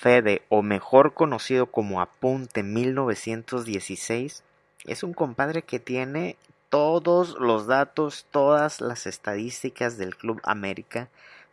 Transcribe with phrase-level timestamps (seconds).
[0.00, 4.42] Fede, o mejor conocido como Apunte 1916,
[4.86, 6.38] es un compadre que tiene
[6.70, 11.10] todos los datos, todas las estadísticas del Club América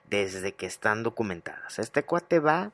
[0.10, 1.78] desde que están documentadas.
[1.78, 2.72] Este cuate va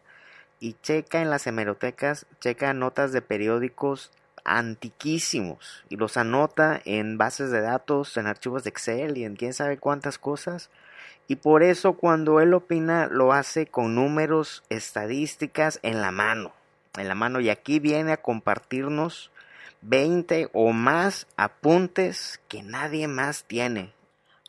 [0.59, 4.11] y checa en las hemerotecas, checa notas de periódicos
[4.43, 9.55] antiquísimos y los anota en bases de datos, en archivos de Excel y en quién
[9.55, 10.69] sabe cuántas cosas
[11.33, 16.53] y por eso cuando él opina lo hace con números, estadísticas en la mano,
[16.95, 19.31] en la mano y aquí viene a compartirnos
[19.81, 23.95] 20 o más apuntes que nadie más tiene.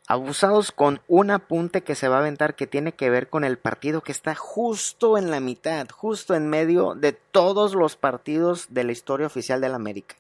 [0.09, 3.57] Abusados con un apunte que se va a aventar que tiene que ver con el
[3.57, 8.85] partido que está justo en la mitad, justo en medio de todos los partidos de
[8.85, 10.17] la historia oficial de la América.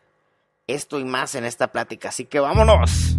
[0.67, 3.19] Esto y más en esta plática, así que vámonos.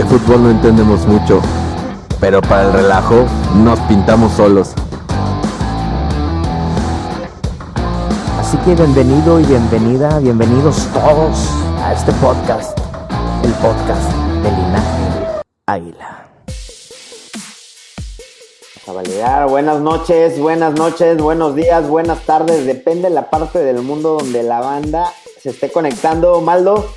[0.00, 1.42] De fútbol no entendemos mucho,
[2.20, 3.26] pero para el relajo
[3.62, 4.72] nos pintamos solos.
[8.38, 11.50] Así que bienvenido y bienvenida, bienvenidos todos
[11.84, 12.78] a este podcast,
[13.44, 14.10] el podcast
[14.42, 16.26] de Linaje Águila.
[18.86, 23.82] A validar, buenas noches, buenas noches, buenos días, buenas tardes, depende de la parte del
[23.82, 26.40] mundo donde la banda se esté conectando.
[26.40, 26.88] Maldo,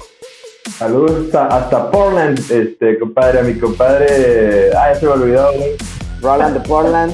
[0.69, 5.75] Saludos hasta, hasta Portland, este, compadre, a mi compadre, ah, ya se me olvidó, güey.
[6.21, 7.13] Roland de Portland.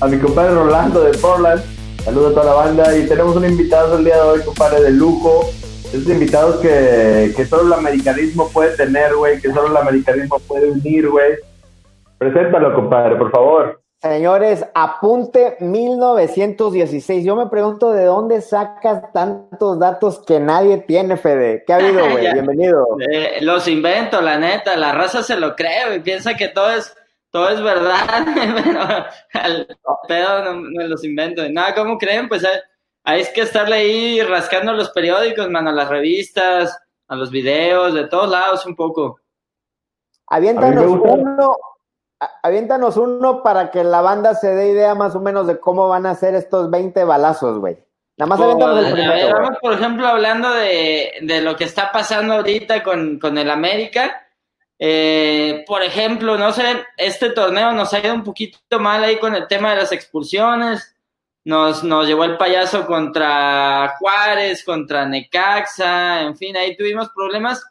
[0.00, 1.62] A mi compadre Rolando de Portland,
[2.04, 4.90] saludos a toda la banda y tenemos un invitado el día de hoy, compadre, de
[4.90, 5.50] lujo.
[5.92, 10.70] Esos invitados que, que solo el americanismo puede tener, güey, que solo el americanismo puede
[10.70, 11.34] unir, güey.
[12.18, 13.83] Preséntalo, compadre, por favor.
[14.00, 17.24] Señores, apunte 1916.
[17.24, 21.64] Yo me pregunto de dónde sacas tantos datos que nadie tiene, Fede.
[21.66, 22.32] ¿Qué ha habido, güey?
[22.32, 22.86] Bienvenido.
[23.10, 24.76] Eh, los invento, la neta.
[24.76, 26.94] La raza se lo cree, y piensa que todo es,
[27.30, 28.26] todo es verdad.
[28.64, 28.80] Pero
[29.42, 29.66] al
[30.06, 31.48] pedo no me los invento.
[31.48, 32.28] Nada, ¿cómo creen?
[32.28, 32.58] Pues hay,
[33.04, 36.78] hay que estarle ahí rascando los periódicos, mano, a las revistas,
[37.08, 39.20] a los videos, de todos lados un poco.
[40.26, 41.56] Aviéntanos uno,
[42.42, 46.06] aviéntanos uno para que la banda se dé idea más o menos de cómo van
[46.06, 47.78] a ser estos 20 balazos, güey.
[48.16, 49.12] Nada más aviéntanos el primero.
[49.12, 53.50] ver, vamos, por ejemplo, hablando de, de lo que está pasando ahorita con, con el
[53.50, 54.24] América.
[54.78, 59.34] Eh, por ejemplo, no sé, este torneo nos ha ido un poquito mal ahí con
[59.34, 60.94] el tema de las expulsiones.
[61.44, 67.62] Nos, nos llevó el payaso contra Juárez, contra Necaxa, en fin, ahí tuvimos problemas.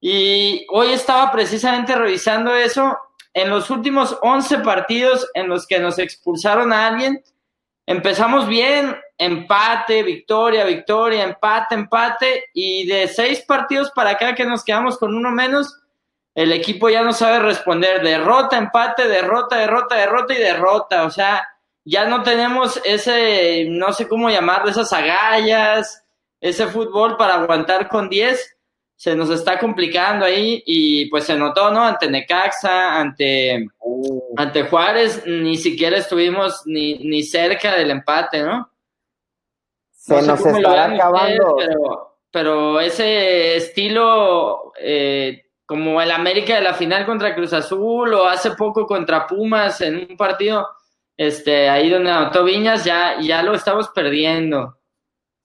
[0.00, 2.96] Y hoy estaba precisamente revisando eso.
[3.34, 7.22] En los últimos 11 partidos en los que nos expulsaron a alguien,
[7.86, 14.64] empezamos bien, empate, victoria, victoria, empate, empate, y de seis partidos para acá que nos
[14.64, 15.80] quedamos con uno menos,
[16.34, 21.48] el equipo ya no sabe responder, derrota, empate, derrota, derrota, derrota y derrota, o sea,
[21.84, 26.04] ya no tenemos ese, no sé cómo llamarlo, esas agallas,
[26.40, 28.57] ese fútbol para aguantar con 10,
[28.98, 31.84] se nos está complicando ahí y pues se notó, ¿no?
[31.84, 33.68] Ante Necaxa, ante,
[34.36, 38.68] ante Juárez, ni siquiera estuvimos ni, ni cerca del empate, ¿no?
[39.92, 41.54] Se No sé nos vean acabando.
[41.54, 48.12] ustedes, pero, pero ese estilo, eh, como el América de la final contra Cruz Azul
[48.14, 50.66] o hace poco contra Pumas en un partido,
[51.16, 54.77] este, ahí donde anotó Viñas, ya, ya lo estamos perdiendo.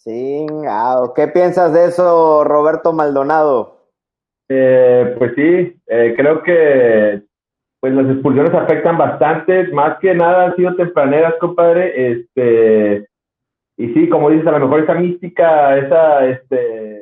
[0.04, 1.14] Chingado.
[1.14, 3.78] ¿Qué piensas de eso, Roberto Maldonado?
[4.50, 7.22] Eh, pues sí, eh, creo que
[7.80, 13.08] pues las expulsiones afectan bastante, más que nada han sido tempraneras, compadre, este,
[13.78, 17.02] y sí, como dices, a lo mejor esa mística, esa, este,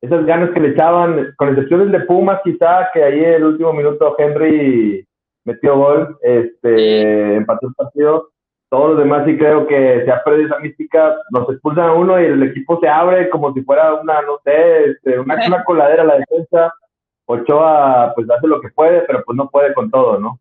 [0.00, 3.72] esas ganas que le echaban, con excepciones de Pumas quizá, que ahí en el último
[3.72, 5.06] minuto Henry
[5.44, 8.28] metió gol, este, empató el partido.
[8.72, 12.18] Todos los demás sí creo que se ha perdido esa mística, nos expulsan a uno
[12.18, 16.04] y el equipo se abre como si fuera una, no sé, este, una, una coladera
[16.04, 16.72] a la defensa.
[17.26, 20.40] Ochoa pues hace lo que puede, pero pues no puede con todo, ¿no?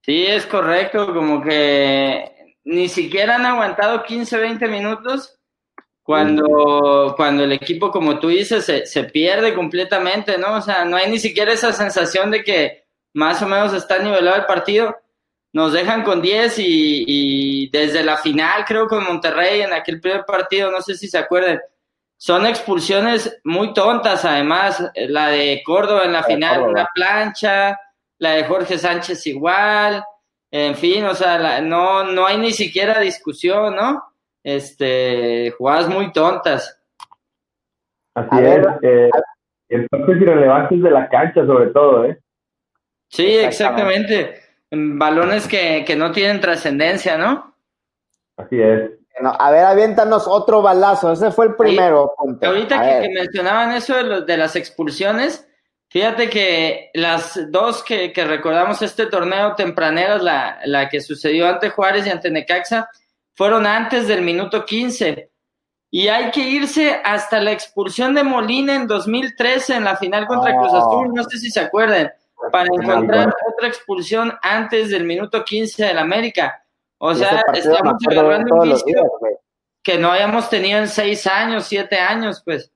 [0.00, 5.38] Sí, es correcto, como que ni siquiera han aguantado 15, 20 minutos
[6.02, 10.54] cuando, cuando el equipo, como tú dices, se, se, pierde completamente, ¿no?
[10.54, 14.38] O sea, no hay ni siquiera esa sensación de que más o menos está nivelado
[14.38, 14.96] el partido.
[15.52, 20.24] Nos dejan con 10 y, y desde la final, creo, con Monterrey en aquel primer
[20.24, 21.60] partido, no sé si se acuerdan,
[22.16, 27.78] son expulsiones muy tontas, además, la de Córdoba en la final, una plancha,
[28.18, 30.02] la de Jorge Sánchez igual,
[30.50, 34.12] en fin, o sea, la, no, no hay ni siquiera discusión, ¿no?
[34.42, 36.80] este, jugadas muy tontas.
[38.14, 39.10] Así es, eh,
[39.68, 42.18] entonces irrelevantes de la cancha sobre todo, ¿eh?
[43.08, 44.41] Sí, exactamente.
[44.74, 47.54] Balones que, que no tienen trascendencia, ¿no?
[48.38, 48.90] Así es.
[49.20, 51.12] a ver, aviéntanos otro balazo.
[51.12, 52.14] Ese fue el primero.
[52.42, 55.46] ahorita que, que, mencionaban eso de, los, de las expulsiones,
[55.88, 61.68] fíjate que las dos que, que recordamos este torneo tempraneras, la, la que sucedió ante
[61.68, 62.88] Juárez y ante Necaxa,
[63.34, 65.30] fueron antes del minuto 15.
[65.90, 70.56] Y hay que irse hasta la expulsión de Molina en 2013 en la final contra
[70.56, 72.10] Cruz Azul, no sé si se acuerdan,
[72.50, 76.64] para encontrar otra expulsión antes del minuto 15 del América.
[76.98, 79.02] O sea, estamos hablando un inicio
[79.82, 82.70] que no habíamos tenido en seis años, siete años, pues.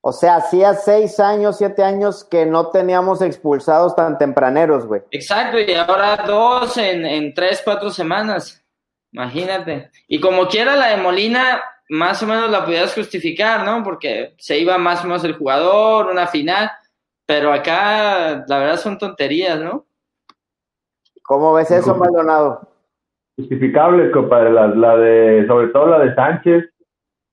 [0.00, 5.02] O sea, hacía seis años, siete años que no teníamos expulsados tan tempraneros, güey.
[5.10, 8.62] Exacto, y ahora dos en, en tres, cuatro semanas.
[9.12, 9.90] Imagínate.
[10.08, 13.82] Y como quiera la de Molina, más o menos la podías justificar, ¿no?
[13.82, 16.70] Porque se iba más o menos el jugador, una final,
[17.26, 19.86] pero acá la verdad son tonterías, ¿no?
[21.22, 22.68] ¿Cómo ves eso, Maldonado?
[23.36, 26.70] Justificables, compadre, la, la de, sobre todo la de Sánchez,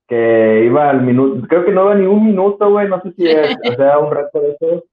[0.08, 3.28] que iba al minuto, creo que no iba ni un minuto, güey, no sé si
[3.28, 4.84] es, o sea, un resto de eso.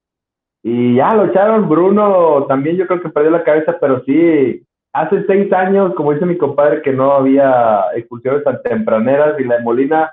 [0.63, 5.25] Y ya lo echaron, Bruno también yo creo que perdió la cabeza, pero sí, hace
[5.27, 9.63] seis años, como dice mi compadre, que no había expulsiones tan tempraneras y la de
[9.63, 10.11] Molina,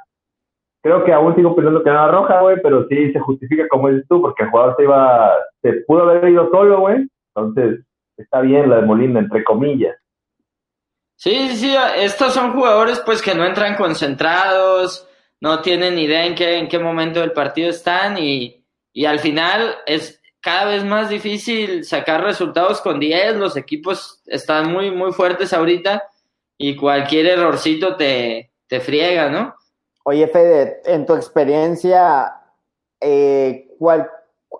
[0.85, 4.05] creo que aún sigo pensando que era roja, güey, pero sí se justifica como dices
[4.07, 5.33] tú, porque el jugador se iba,
[5.63, 7.83] se pudo haber ido solo, güey, entonces
[8.15, 9.97] está bien la de Molina, entre comillas.
[11.15, 15.09] Sí, sí, estos son jugadores pues que no entran concentrados,
[15.41, 19.77] no tienen idea en qué, en qué momento del partido están y, y al final
[19.87, 25.51] es, cada vez más difícil sacar resultados con 10, los equipos están muy, muy fuertes
[25.51, 26.03] ahorita
[26.59, 29.55] y cualquier errorcito te, te friega, ¿no?
[30.07, 32.41] Oye, Fede, en tu experiencia,
[33.01, 34.07] eh, ¿cuál,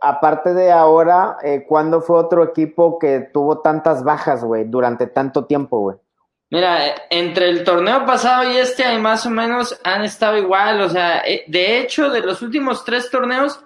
[0.01, 5.45] aparte de ahora, eh, ¿cuándo fue otro equipo que tuvo tantas bajas, güey, durante tanto
[5.45, 5.97] tiempo, güey?
[6.50, 10.89] Mira, entre el torneo pasado y este, hay más o menos han estado igual, o
[10.89, 13.63] sea, eh, de hecho, de los últimos tres torneos,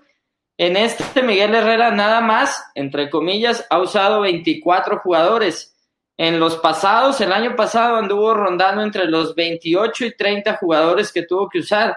[0.58, 5.79] en este Miguel Herrera nada más, entre comillas, ha usado 24 jugadores.
[6.22, 11.24] En los pasados, el año pasado anduvo rondando entre los 28 y 30 jugadores que
[11.24, 11.96] tuvo que usar.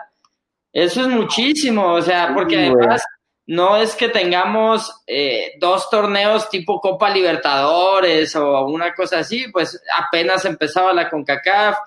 [0.73, 3.03] Eso es muchísimo, o sea, porque además
[3.47, 9.83] no es que tengamos eh, dos torneos tipo Copa Libertadores o una cosa así, pues
[9.93, 11.79] apenas empezaba la CONCACAF,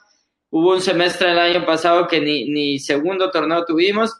[0.49, 4.13] hubo un semestre el año pasado que ni, ni segundo torneo tuvimos,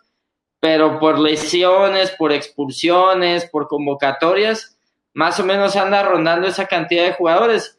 [0.62, 4.77] pero por lesiones, por expulsiones, por convocatorias,
[5.12, 7.75] más o menos anda rondando esa cantidad de jugadores.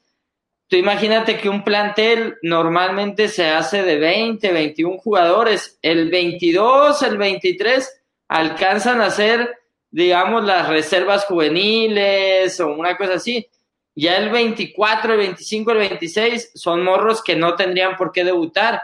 [0.69, 5.79] Tú imagínate que un plantel normalmente se hace de 20, 21 jugadores.
[5.81, 9.59] El 22, el 23 alcanzan a ser,
[9.91, 13.49] digamos, las reservas juveniles o una cosa así.
[13.95, 18.83] Ya el 24, el 25, el 26 son morros que no tendrían por qué debutar.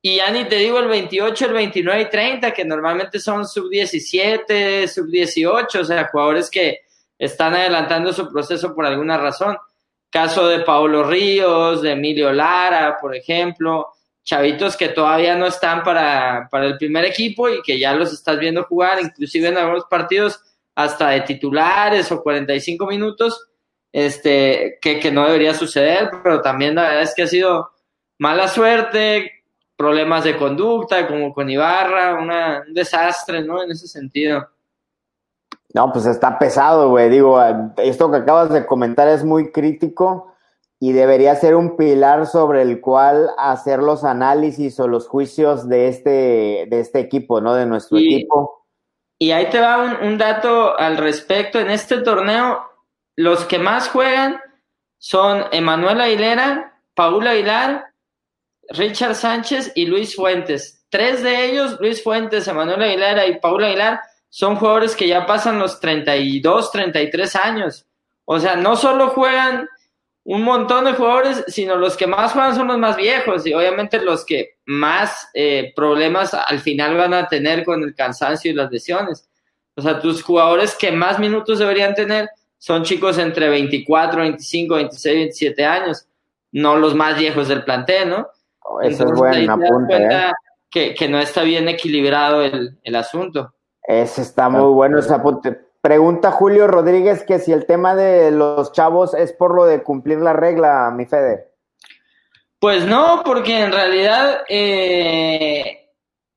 [0.00, 3.68] Y ya ni te digo el 28, el 29 y 30, que normalmente son sub
[3.68, 6.80] 17, sub 18, o sea, jugadores que
[7.18, 9.58] están adelantando su proceso por alguna razón.
[10.10, 13.88] Caso de Paulo Ríos, de Emilio Lara, por ejemplo,
[14.24, 18.38] chavitos que todavía no están para, para el primer equipo y que ya los estás
[18.38, 20.40] viendo jugar, inclusive en algunos partidos
[20.74, 23.48] hasta de titulares o 45 minutos,
[23.92, 27.70] este, que, que no debería suceder, pero también la verdad es que ha sido
[28.18, 29.38] mala suerte,
[29.76, 33.62] problemas de conducta, como con Ibarra, una, un desastre, ¿no?
[33.62, 34.48] En ese sentido.
[35.74, 37.10] No, pues está pesado, güey.
[37.10, 37.38] Digo,
[37.76, 40.32] esto que acabas de comentar es muy crítico
[40.80, 45.88] y debería ser un pilar sobre el cual hacer los análisis o los juicios de
[45.88, 47.54] este, de este equipo, ¿no?
[47.54, 48.64] De nuestro Y- equipo.
[49.20, 51.58] Y ahí te va un, un dato al respecto.
[51.58, 52.62] En este torneo,
[53.16, 54.40] los que más juegan
[54.98, 57.86] son Emanuel Aguilera, Paul Aguilar,
[58.70, 60.84] Richard Sánchez y Luis Fuentes.
[60.88, 65.58] Tres de ellos, Luis Fuentes, Emanuel Aguilera y Paul Aguilar, son jugadores que ya pasan
[65.58, 67.86] los 32, 33 años.
[68.24, 69.68] O sea, no solo juegan
[70.24, 73.98] un montón de jugadores, sino los que más juegan son los más viejos y obviamente
[73.98, 78.70] los que más eh, problemas al final van a tener con el cansancio y las
[78.70, 79.26] lesiones.
[79.74, 85.14] O sea, tus jugadores que más minutos deberían tener son chicos entre 24, 25, 26,
[85.14, 86.06] 27 años,
[86.52, 88.28] no los más viejos del plantel, ¿no?
[88.60, 90.32] Oh, Ese es Entonces, buen ahí te das apunte, ¿eh?
[90.68, 93.54] que, que no está bien equilibrado el, el asunto.
[93.88, 95.58] Ese está muy bueno ese apunte.
[95.80, 100.18] Pregunta Julio Rodríguez que si el tema de los chavos es por lo de cumplir
[100.18, 101.48] la regla, mi Fede.
[102.58, 105.88] Pues no, porque en realidad eh,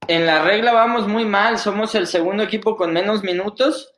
[0.08, 1.58] en la regla vamos muy mal.
[1.58, 3.94] Somos el segundo equipo con menos minutos.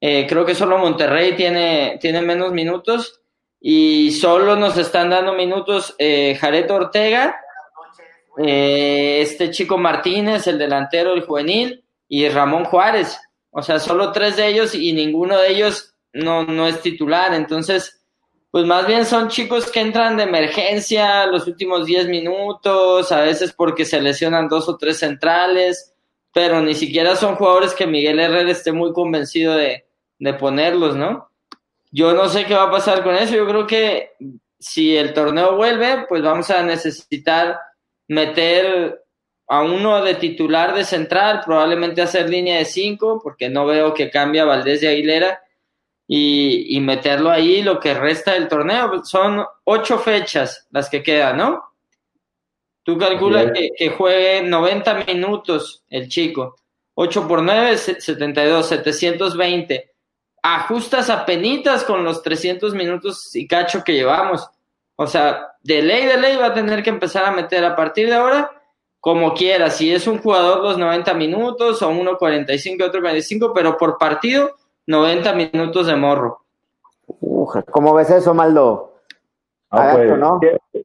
[0.00, 3.20] Eh, creo que solo Monterrey tiene, tiene menos minutos.
[3.60, 7.36] Y solo nos están dando minutos eh, Jared Ortega,
[8.42, 13.18] eh, este chico Martínez, el delantero, el juvenil, y Ramón Juárez.
[13.50, 17.32] O sea, solo tres de ellos y ninguno de ellos no, no es titular.
[17.32, 18.04] Entonces,
[18.50, 23.52] pues más bien son chicos que entran de emergencia los últimos 10 minutos, a veces
[23.52, 25.94] porque se lesionan dos o tres centrales,
[26.34, 29.86] pero ni siquiera son jugadores que Miguel Herrera esté muy convencido de,
[30.18, 31.30] de ponerlos, ¿no?
[31.92, 34.10] Yo no sé qué va a pasar con eso, yo creo que
[34.58, 37.56] si el torneo vuelve, pues vamos a necesitar
[38.08, 39.00] meter
[39.50, 44.08] a uno de titular de central, probablemente hacer línea de cinco, porque no veo que
[44.08, 45.42] cambie a Valdés de Aguilera,
[46.06, 49.04] y, y meterlo ahí lo que resta del torneo.
[49.04, 51.64] Son ocho fechas las que quedan, ¿no?
[52.84, 56.56] Tú calculas que, que juegue 90 minutos el chico.
[56.94, 59.90] 8 por 9, 72, 720.
[60.42, 64.48] Ajustas a penitas con los 300 minutos y cacho que llevamos.
[64.94, 68.06] O sea, de ley, de ley va a tener que empezar a meter a partir
[68.08, 68.59] de ahora
[69.00, 69.70] como quiera.
[69.70, 73.98] Si es un jugador los 90 minutos o uno 45 y otro 45, pero por
[73.98, 74.50] partido
[74.86, 76.40] 90 minutos de morro.
[77.20, 78.94] Uja, ¿Cómo ves eso, Maldo?
[79.70, 80.40] Ah, Agacho, pues, ¿no?
[80.40, 80.84] ¿qué-.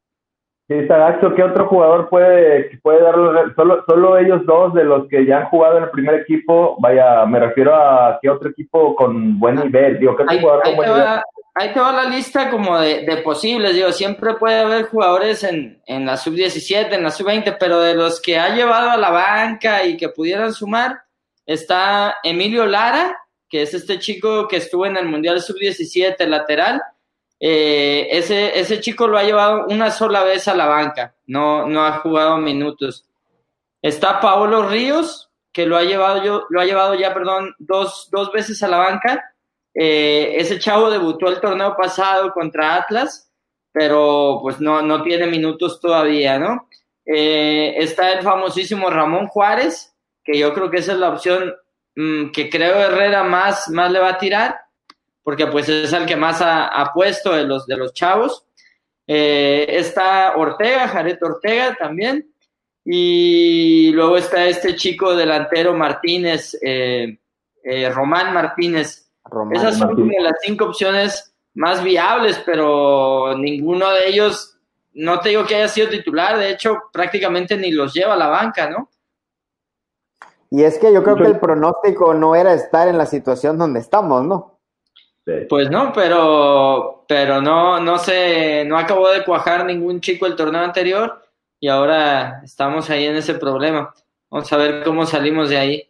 [0.67, 3.53] ¿Qué otro jugador puede, puede darle?
[3.55, 6.75] Solo, solo ellos dos de los que ya han jugado en el primer equipo.
[6.79, 10.00] Vaya, me refiero a qué otro equipo con buen nivel.
[10.00, 11.07] Digo, ¿qué otro Ahí, jugador ahí con buen nivel?
[11.55, 13.74] Ahí te va la lista como de, de posibles.
[13.74, 18.21] Digo, siempre puede haber jugadores en, en la sub-17, en la sub-20, pero de los
[18.21, 21.01] que ha llevado a la banca y que pudieran sumar,
[21.45, 23.17] está Emilio Lara,
[23.50, 26.81] que es este chico que estuvo en el Mundial sub-17 lateral.
[27.39, 31.85] Eh, ese, ese chico lo ha llevado una sola vez a la banca, no, no
[31.85, 33.05] ha jugado minutos.
[33.81, 38.31] Está Paolo Ríos, que lo ha llevado, yo, lo ha llevado ya, perdón, dos, dos
[38.31, 39.35] veces a la banca.
[39.77, 43.29] Eh, ese chavo debutó el torneo pasado contra Atlas,
[43.74, 46.70] pero pues no, no tiene minutos todavía, ¿no?
[47.05, 51.53] Eh, está el famosísimo Ramón Juárez, que yo creo que esa es la opción
[51.96, 54.62] mm, que creo Herrera más, más le va a tirar,
[55.22, 58.46] porque pues es el que más ha, puesto de los, de los chavos.
[59.05, 62.32] Eh, está Ortega, Jared Ortega también.
[62.86, 66.55] Y luego está este chico delantero Martínez,
[67.91, 69.04] Román Martínez.
[69.36, 74.58] Román Esas son como las cinco opciones más viables, pero ninguno de ellos,
[74.94, 78.27] no te digo que haya sido titular, de hecho prácticamente ni los lleva a la
[78.27, 78.89] banca, ¿no?
[80.50, 83.80] Y es que yo creo que el pronóstico no era estar en la situación donde
[83.80, 84.60] estamos, ¿no?
[85.50, 90.62] Pues no, pero, pero no, no sé, no acabó de cuajar ningún chico el torneo
[90.62, 91.24] anterior
[91.60, 93.92] y ahora estamos ahí en ese problema.
[94.30, 95.89] Vamos a ver cómo salimos de ahí.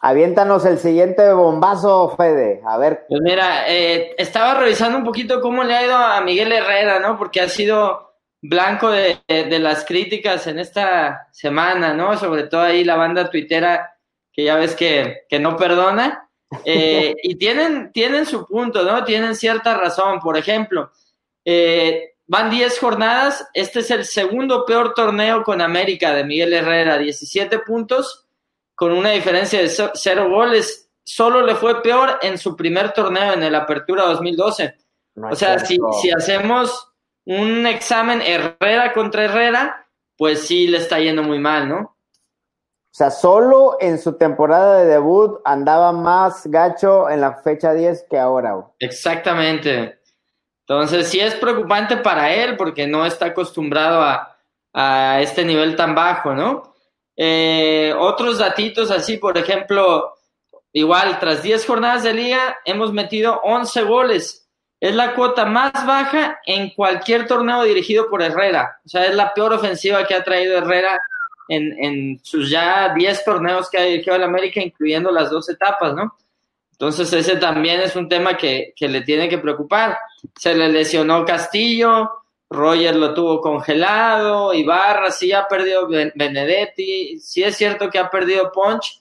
[0.00, 2.62] Aviéntanos el siguiente bombazo, Fede.
[2.66, 6.52] A ver, Pues mira, eh, estaba revisando un poquito cómo le ha ido a Miguel
[6.52, 7.18] Herrera, ¿no?
[7.18, 12.16] Porque ha sido blanco de, de- de las críticas en esta semana, ¿no?
[12.16, 13.94] Sobre todo ahí la banda tuitera
[14.32, 16.30] que ya ves que, que no perdona.
[16.64, 19.04] Eh, y tienen, tienen su punto, ¿no?
[19.04, 20.18] Tienen cierta razón.
[20.20, 20.90] Por ejemplo,
[21.44, 23.46] eh, van 10 jornadas.
[23.52, 28.26] Este es el segundo peor torneo con América de Miguel Herrera, 17 puntos,
[28.80, 30.90] con una diferencia de cero goles.
[31.04, 34.74] Solo le fue peor en su primer torneo, en el Apertura 2012.
[35.16, 35.78] no O sea, si,
[36.16, 36.90] hacemos
[37.26, 41.78] un examen Herrera contra Herrera, pues sí le está yendo muy mal, ¿no?
[41.78, 48.06] O sea, solo en su temporada de debut andaba más gacho en la fecha 10
[48.08, 48.66] que ahora.
[48.78, 50.00] Exactamente.
[50.66, 54.38] Entonces sí es preocupante para él porque no está acostumbrado a,
[54.72, 56.69] a este nivel tan bajo, ¿no?
[57.22, 60.14] Eh, otros datitos así, por ejemplo,
[60.72, 64.48] igual, tras 10 jornadas de liga, hemos metido 11 goles.
[64.80, 68.80] Es la cuota más baja en cualquier torneo dirigido por Herrera.
[68.86, 70.98] O sea, es la peor ofensiva que ha traído Herrera
[71.46, 75.94] en, en sus ya 10 torneos que ha dirigido al América, incluyendo las dos etapas,
[75.94, 76.16] ¿no?
[76.72, 79.98] Entonces ese también es un tema que, que le tiene que preocupar.
[80.38, 82.19] Se le lesionó Castillo,
[82.50, 88.50] Roger lo tuvo congelado, Ibarra sí ha perdido Benedetti, sí es cierto que ha perdido
[88.50, 89.00] Ponch,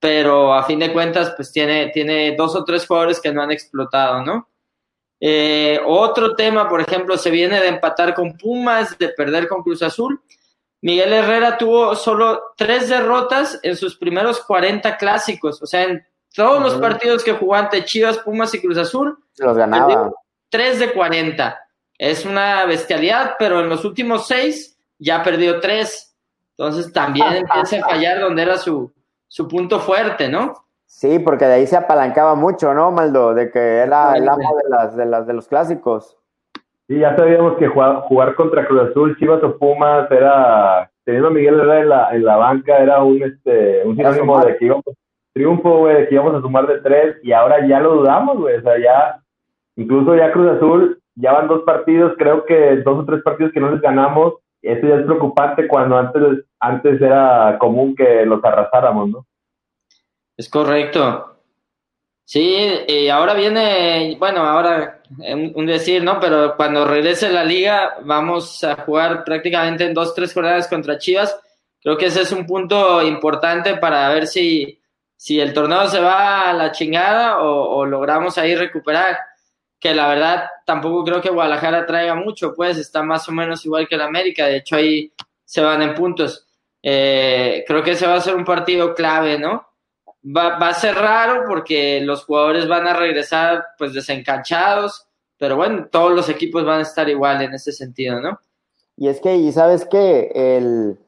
[0.00, 3.52] pero a fin de cuentas pues tiene, tiene dos o tres jugadores que no han
[3.52, 4.48] explotado, ¿no?
[5.20, 9.82] Eh, otro tema, por ejemplo, se viene de empatar con Pumas, de perder con Cruz
[9.82, 10.20] Azul.
[10.80, 16.62] Miguel Herrera tuvo solo tres derrotas en sus primeros 40 clásicos, o sea, en todos
[16.62, 20.12] los partidos que jugó ante Chivas, Pumas y Cruz Azul, los ganaba.
[20.50, 21.67] Tres de 40
[21.98, 26.16] es una bestialidad, pero en los últimos seis ya perdió tres.
[26.56, 28.92] Entonces también empieza a fallar donde era su,
[29.26, 30.54] su punto fuerte, ¿no?
[30.86, 33.34] Sí, porque de ahí se apalancaba mucho, ¿no, Maldo?
[33.34, 36.16] De que era el amo de, las, de, las, de los clásicos.
[36.86, 41.32] Sí, ya sabíamos que jugar, jugar contra Cruz Azul, Chivas o Pumas era, teniendo a
[41.32, 44.84] Miguel Herrera en la, en la banca, era un, este, un sinónimo de que íbamos,
[45.34, 48.56] triunfo, güey, de que íbamos a sumar de tres, y ahora ya lo dudamos, güey,
[48.56, 49.22] o sea, ya,
[49.76, 53.60] incluso ya Cruz Azul ya van dos partidos, creo que dos o tres partidos que
[53.60, 54.34] no les ganamos.
[54.62, 59.26] Eso ya es preocupante cuando antes, antes era común que los arrasáramos, ¿no?
[60.36, 61.36] Es correcto.
[62.24, 65.00] Sí, y ahora viene, bueno, ahora
[65.54, 66.20] un decir, ¿no?
[66.20, 71.40] Pero cuando regrese la liga, vamos a jugar prácticamente en dos, tres jornadas contra Chivas.
[71.80, 74.80] Creo que ese es un punto importante para ver si,
[75.16, 79.16] si el torneo se va a la chingada o logramos ahí recuperar
[79.80, 83.86] que la verdad tampoco creo que Guadalajara traiga mucho, pues está más o menos igual
[83.88, 85.12] que el América, de hecho ahí
[85.44, 86.46] se van en puntos.
[86.82, 89.66] Eh, creo que ese va a ser un partido clave, ¿no?
[90.24, 95.06] Va, a ser raro porque los jugadores van a regresar pues desencanchados,
[95.38, 98.40] pero bueno, todos los equipos van a estar igual en ese sentido, ¿no?
[98.96, 100.98] Y es que, y sabes que el,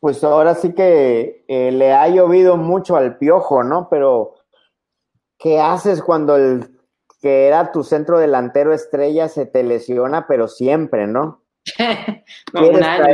[0.00, 3.88] pues ahora sí que eh, le ha llovido mucho al piojo, ¿no?
[3.88, 4.34] Pero,
[5.38, 6.79] ¿qué haces cuando el
[7.20, 11.42] que era tu centro delantero estrella se te lesiona, pero siempre, ¿no?
[12.54, 13.04] no un año,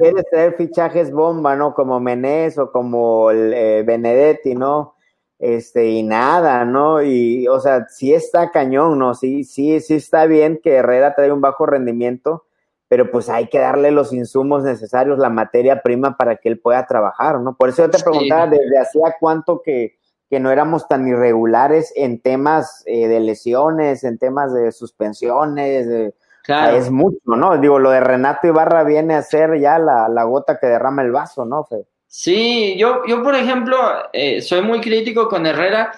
[0.00, 1.72] quieres traer fichajes bomba, ¿no?
[1.72, 4.96] Como Menés o como el, eh, Benedetti, ¿no?
[5.38, 7.02] Este, y nada, ¿no?
[7.02, 9.14] Y, o sea, sí está cañón, ¿no?
[9.14, 12.46] Sí, sí, sí está bien que Herrera trae un bajo rendimiento,
[12.88, 16.86] pero pues hay que darle los insumos necesarios, la materia prima para que él pueda
[16.86, 17.56] trabajar, ¿no?
[17.56, 22.20] Por eso yo te preguntaba desde hacía cuánto que, que no éramos tan irregulares en
[22.20, 26.12] temas eh, de lesiones, en temas de suspensiones.
[26.42, 26.76] claro.
[26.76, 27.58] es mucho, ¿no?
[27.58, 31.44] Digo, lo de Renato Ibarra viene a ser ya la, gota que derrama el vaso,
[31.44, 31.86] ¿no, Fe?
[32.06, 33.76] Sí, yo, yo por ejemplo,
[34.12, 35.92] eh, soy muy crítico con Herrera,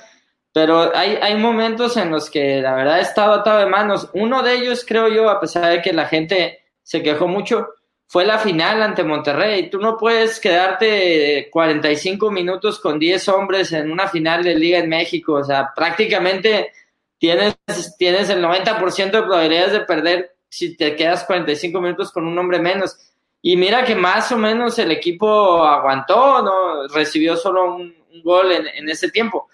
[0.53, 4.11] pero hay, hay momentos en los que la verdad he estado atado de manos.
[4.15, 7.69] Uno de ellos, creo yo, a pesar de que la gente se quejó mucho,
[8.09, 9.69] fue la final ante Monterrey.
[9.69, 14.89] Tú no puedes quedarte 45 minutos con 10 hombres en una final de Liga en
[14.89, 15.35] México.
[15.35, 16.73] O sea, prácticamente
[17.19, 17.59] tienes,
[17.99, 22.59] tienes el 90% de probabilidades de perder si te quedas 45 minutos con un hombre
[22.59, 22.97] menos.
[23.43, 26.89] Y mira que más o menos el equipo aguantó, ¿no?
[26.89, 27.95] Recibió solo un,
[28.25, 29.49] gol en, en, ese tiempo.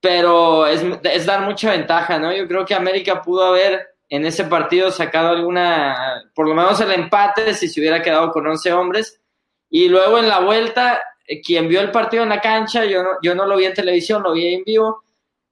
[0.00, 2.32] Pero es, es dar mucha ventaja, ¿no?
[2.32, 6.92] Yo creo que América pudo haber en ese partido sacado alguna, por lo menos el
[6.92, 9.20] empate, si se hubiera quedado con 11 hombres.
[9.70, 13.10] Y luego en la vuelta, eh, quien vio el partido en la cancha, yo no,
[13.22, 15.02] yo no lo vi en televisión, lo vi en vivo,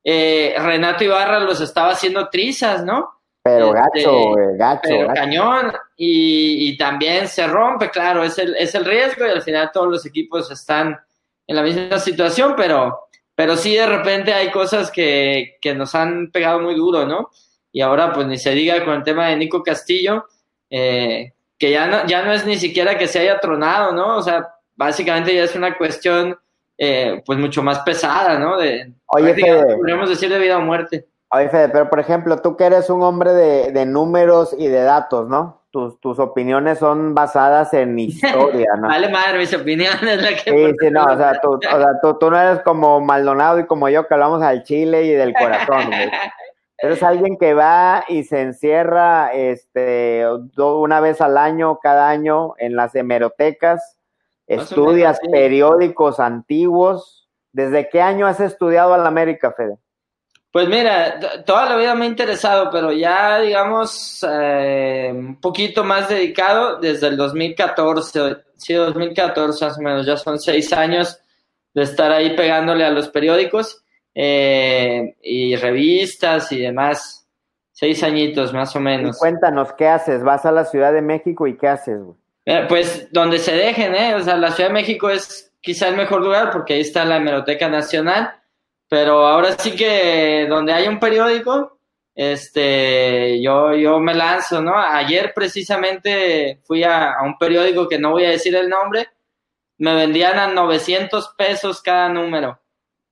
[0.02, 3.10] eh, Renato Ibarra los estaba haciendo trizas, ¿no?
[3.42, 5.14] Pero este, gacho, gacho.
[5.14, 5.72] Cañón.
[5.96, 9.88] Y, y, también se rompe, claro, es el, es el riesgo y al final todos
[9.88, 10.98] los equipos están
[11.46, 16.30] en la misma situación, pero, pero sí de repente hay cosas que, que nos han
[16.30, 17.30] pegado muy duro, ¿no?
[17.76, 20.24] Y ahora pues ni se diga con el tema de Nico Castillo,
[20.70, 24.16] eh, que ya no, ya no es ni siquiera que se haya tronado, ¿no?
[24.16, 26.38] O sea, básicamente ya es una cuestión
[26.78, 28.56] eh, pues mucho más pesada, ¿no?
[28.56, 31.06] De, Oye, Fede, podríamos decir de vida o muerte.
[31.28, 34.80] Oye, Fede, pero por ejemplo, tú que eres un hombre de, de números y de
[34.80, 35.60] datos, ¿no?
[35.70, 38.88] Tus, tus, opiniones son basadas en historia, ¿no?
[38.88, 40.22] vale madre, mis opiniones.
[40.22, 43.02] La que sí, sí, no, o sea, tú, o sea tú, tú, no eres como
[43.02, 46.10] Maldonado y como yo que hablamos al chile y del corazón, güey.
[46.78, 50.24] Eres alguien que va y se encierra este,
[50.56, 53.98] una vez al año, cada año, en las hemerotecas,
[54.46, 57.28] estudias periódicos antiguos.
[57.52, 59.78] ¿Desde qué año has estudiado a la América, Fede?
[60.52, 66.08] Pues mira, toda la vida me ha interesado, pero ya, digamos, eh, un poquito más
[66.08, 71.18] dedicado desde el 2014, sí, 2014 más o menos, ya son seis años
[71.74, 73.82] de estar ahí pegándole a los periódicos
[74.18, 77.28] eh, y revistas y demás.
[77.70, 79.18] Seis añitos más o Y menos.
[79.18, 80.22] cuéntanos, ¿qué haces?
[80.22, 82.16] ¿Vas a la Ciudad de México y qué haces, güey?
[82.46, 84.14] Eh, Pues donde se dejen, ¿eh?
[84.14, 87.16] O sea, la Ciudad de México es quizá el mejor lugar porque ahí está la
[87.18, 88.30] Hemeroteca Nacional,
[88.88, 91.78] pero ahora sí que donde hay un periódico,
[92.14, 94.74] este, yo, yo me lanzo, ¿no?
[94.78, 99.08] Ayer precisamente fui a, a un periódico que no voy a decir el nombre,
[99.76, 102.58] me vendían a 900 pesos cada número.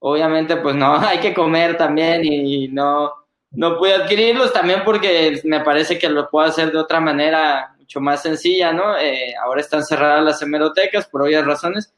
[0.07, 3.11] Obviamente, pues no, hay que comer también y no,
[3.53, 8.01] no pude adquirirlos también porque me parece que lo puedo hacer de otra manera mucho
[8.03, 8.99] más sencilla, ¿no?
[8.99, 11.95] Eh, ahora están cerradas las hemerotecas por obvias razones,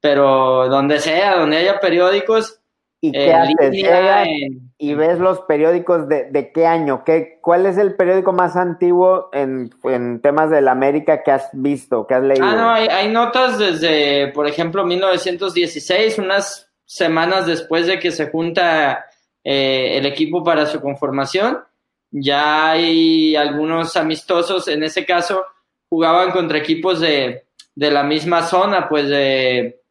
[0.00, 2.60] pero donde sea, donde haya periódicos,
[3.02, 3.70] ¿Y qué haces?
[3.70, 4.24] línea,
[4.78, 9.28] y ves los periódicos de, de qué año, ¿Qué, ¿cuál es el periódico más antiguo
[9.34, 12.44] en, en temas de la América que has visto, que has leído?
[12.46, 18.30] Ah, no, hay, hay notas desde, por ejemplo, 1916, unas semanas después de que se
[18.30, 19.06] junta
[19.44, 21.58] eh, el equipo para su conformación.
[22.10, 25.44] Ya hay algunos amistosos, en ese caso,
[25.88, 27.44] jugaban contra equipos de,
[27.76, 29.82] de la misma zona, pues de,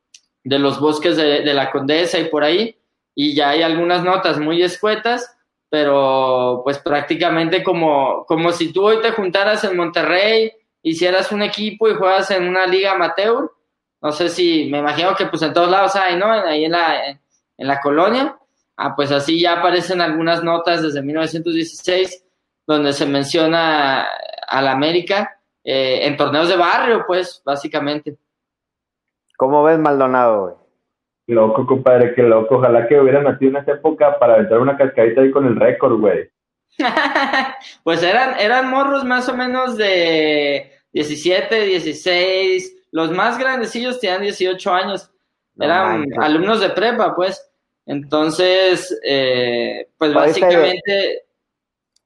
[0.43, 2.75] de los bosques de, la Condesa y por ahí.
[3.15, 5.37] Y ya hay algunas notas muy escuetas,
[5.69, 10.51] pero pues prácticamente como, como si tú hoy te juntaras en Monterrey
[10.83, 13.51] hicieras un equipo y juegas en una liga amateur,
[14.01, 16.31] no sé si, me imagino que pues en todos lados hay, ¿no?
[16.31, 18.37] Ahí en la, en la colonia,
[18.77, 22.25] ah, pues así ya aparecen algunas notas desde 1916
[22.65, 24.07] donde se menciona
[24.47, 28.17] a la América eh, en torneos de barrio, pues, básicamente.
[29.37, 30.55] ¿Cómo ves Maldonado, güey?
[31.27, 32.57] Loco, compadre, qué loco.
[32.57, 35.99] Ojalá que hubiera nacido en esa época para aventar una cascadita ahí con el récord,
[35.99, 36.29] güey.
[37.83, 44.73] pues eran, eran morros más o menos de 17, 16, los más grandecillos tenían 18
[44.73, 45.11] años,
[45.55, 47.45] No eran alumnos de prepa, pues.
[47.85, 51.25] Entonces, eh, pues básicamente,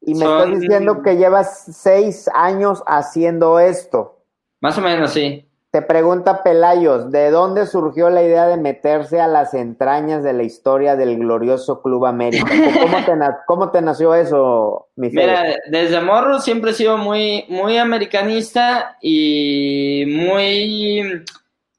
[0.06, 4.26] Y me Son- estás diciendo que llevas seis años haciendo esto.
[4.60, 5.50] más o menos, sí.
[5.74, 10.44] Te pregunta Pelayos, ¿de dónde surgió la idea de meterse a las entrañas de la
[10.44, 12.46] historia del glorioso Club América?
[12.80, 15.10] ¿Cómo te, na- cómo te nació eso, mi?
[15.10, 21.24] Mira, desde morro siempre he sido muy, muy americanista y muy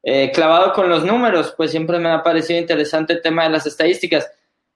[0.03, 3.65] eh, clavado con los números, pues siempre me ha parecido interesante el tema de las
[3.65, 4.29] estadísticas.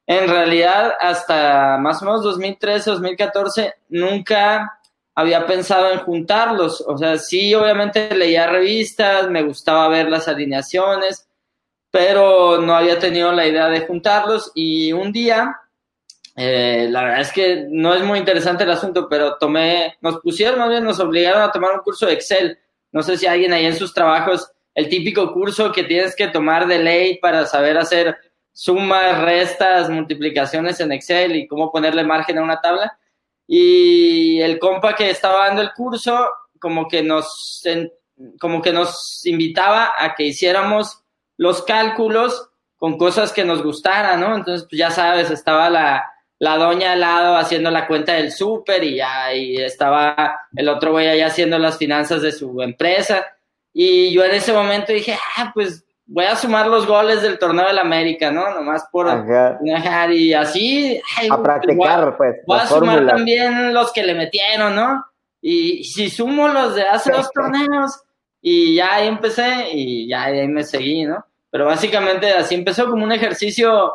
[0.07, 4.78] En realidad, hasta más o menos 2013, 2014, nunca
[5.19, 6.81] había pensado en juntarlos.
[6.87, 11.27] O sea, sí, obviamente leía revistas, me gustaba ver las alineaciones,
[11.91, 15.57] pero no había tenido la idea de juntarlos y un día
[16.37, 20.61] eh, la verdad es que no es muy interesante el asunto, pero tomé, nos pusieron,
[20.61, 22.57] más bien nos obligaron a tomar un curso de Excel.
[22.93, 26.69] No sé si alguien ahí en sus trabajos, el típico curso que tienes que tomar
[26.69, 28.17] de ley para saber hacer
[28.53, 32.97] sumas, restas, multiplicaciones en Excel y cómo ponerle margen a una tabla.
[33.51, 36.29] Y el compa que estaba dando el curso,
[36.61, 37.63] como que nos,
[38.39, 41.03] como que nos invitaba a que hiciéramos
[41.39, 44.37] los cálculos con cosas que nos gustaran, ¿no?
[44.37, 46.05] Entonces, pues ya sabes, estaba la,
[46.39, 51.09] la doña al lado haciendo la cuenta del súper y ya, estaba el otro güey
[51.09, 53.27] allá haciendo las finanzas de su empresa.
[53.73, 57.67] Y yo en ese momento dije, ah, pues voy a sumar los goles del torneo
[57.67, 58.51] del América, ¿no?
[58.55, 59.09] Nomás por...
[59.09, 59.59] Ajá.
[59.77, 61.01] Ajá, y así...
[61.17, 65.05] ay, A practicar, pues, Voy a sumar también los que le metieron, ¿no?
[65.41, 68.01] Y si sumo los de hace dos torneos,
[68.41, 71.25] y ya ahí empecé, y ya ahí me seguí, ¿no?
[71.51, 73.93] Pero básicamente así empezó como un ejercicio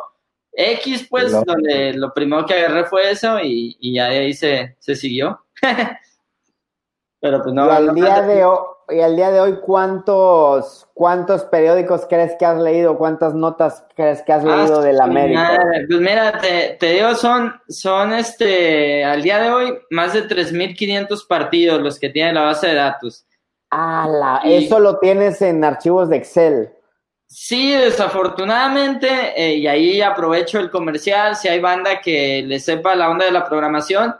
[0.52, 4.76] X, pues, donde lo primero que agarré fue eso, y, y ya de ahí se,
[4.78, 5.44] se siguió.
[7.24, 7.66] Pero pues no.
[7.66, 8.58] y, al día de hoy,
[8.90, 12.98] y al día de hoy, ¿cuántos, ¿cuántos periódicos crees que has leído?
[12.98, 15.40] ¿Cuántas notas crees que has leído Ah, de la su América?
[15.40, 15.86] madre.
[15.88, 21.26] Pues mira, te, te digo, son, son este, al día de hoy, más de 3.500
[21.26, 23.24] partidos los que tiene la base de datos.
[23.70, 26.70] Ah, la- Y- eso lo tienes en archivos de Excel.
[27.26, 33.08] Sí, desafortunadamente, eh, y ahí aprovecho el comercial, si hay banda que le sepa la
[33.08, 34.14] onda de la programación,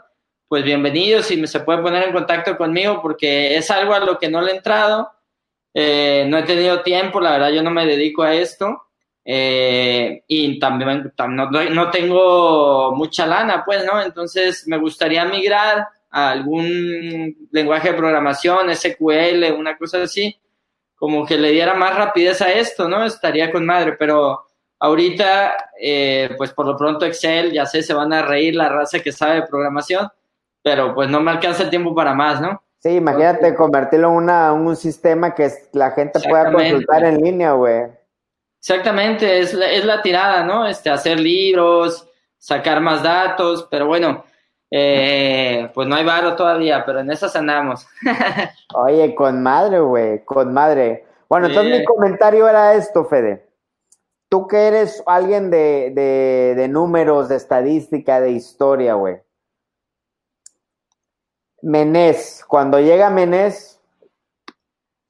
[0.47, 4.29] pues bienvenidos y se puede poner en contacto conmigo porque es algo a lo que
[4.29, 5.11] no le he entrado,
[5.73, 8.83] eh, no he tenido tiempo, la verdad yo no me dedico a esto
[9.23, 14.01] eh, y también tam- no, no tengo mucha lana, pues, ¿no?
[14.01, 20.39] Entonces me gustaría migrar a algún lenguaje de programación, SQL, una cosa así
[20.95, 23.03] como que le diera más rapidez a esto, ¿no?
[23.05, 24.41] Estaría con madre, pero
[24.77, 28.99] Ahorita, eh, pues por lo pronto Excel, ya sé, se van a reír la raza
[28.99, 30.09] que sabe de programación,
[30.65, 32.59] pero pues no me alcanza el tiempo para más, ¿no?
[32.79, 37.83] Sí, imagínate convertirlo en una, un sistema que la gente pueda consultar en línea, güey.
[38.59, 40.65] Exactamente, es la, es la tirada, ¿no?
[40.65, 44.25] Este, hacer libros, sacar más datos, pero bueno,
[44.71, 47.85] eh, pues no hay varo todavía, pero en esas andamos.
[48.73, 51.05] Oye, con madre, güey, con madre.
[51.29, 53.45] Bueno, entonces mi comentario era esto, Fede.
[54.29, 59.24] Tú que eres alguien de, de, de números, de estadística, de historia, güey.
[61.65, 63.81] Menés, cuando llega Menés,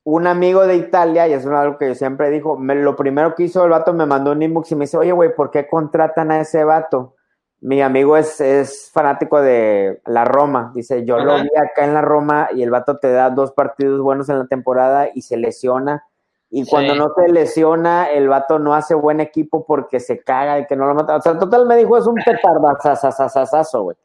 [0.05, 3.65] un amigo de Italia, y es algo que yo siempre dijo, lo primero que hizo
[3.65, 6.39] el vato me mandó un inbox y me dice, oye, güey, ¿por qué contratan a
[6.39, 7.15] ese vato?
[7.59, 12.01] Mi amigo es, es fanático de la Roma, dice, yo lo vi acá en la
[12.01, 16.05] Roma y el vato te da dos partidos buenos en la temporada y se lesiona.
[16.49, 20.67] Y cuando no se lesiona, el vato no hace buen equipo porque se caga y
[20.67, 21.17] que no lo mata.
[21.17, 23.97] O sea, total me dijo, es un petardazazazazazo, güey.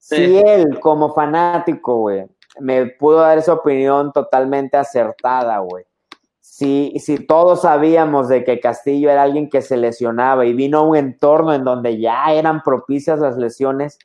[0.00, 2.26] Si él, como fanático, güey,
[2.58, 5.84] me pudo dar esa opinión totalmente acertada, güey.
[6.40, 10.82] Si, si todos sabíamos de que Castillo era alguien que se lesionaba y vino a
[10.82, 13.98] un entorno en donde ya eran propicias las lesiones,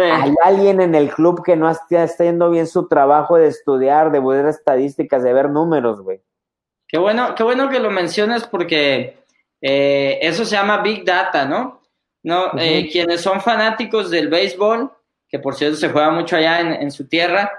[0.00, 4.20] hay alguien en el club que no está haciendo bien su trabajo de estudiar, de
[4.20, 6.22] ver estadísticas, de ver números, güey.
[6.88, 9.18] Qué bueno, qué bueno que lo mencionas porque
[9.60, 11.82] eh, eso se llama Big Data, ¿no?
[12.22, 14.90] no eh, quienes son fanáticos del béisbol
[15.32, 17.50] que por cierto se juega mucho allá en, su tierra,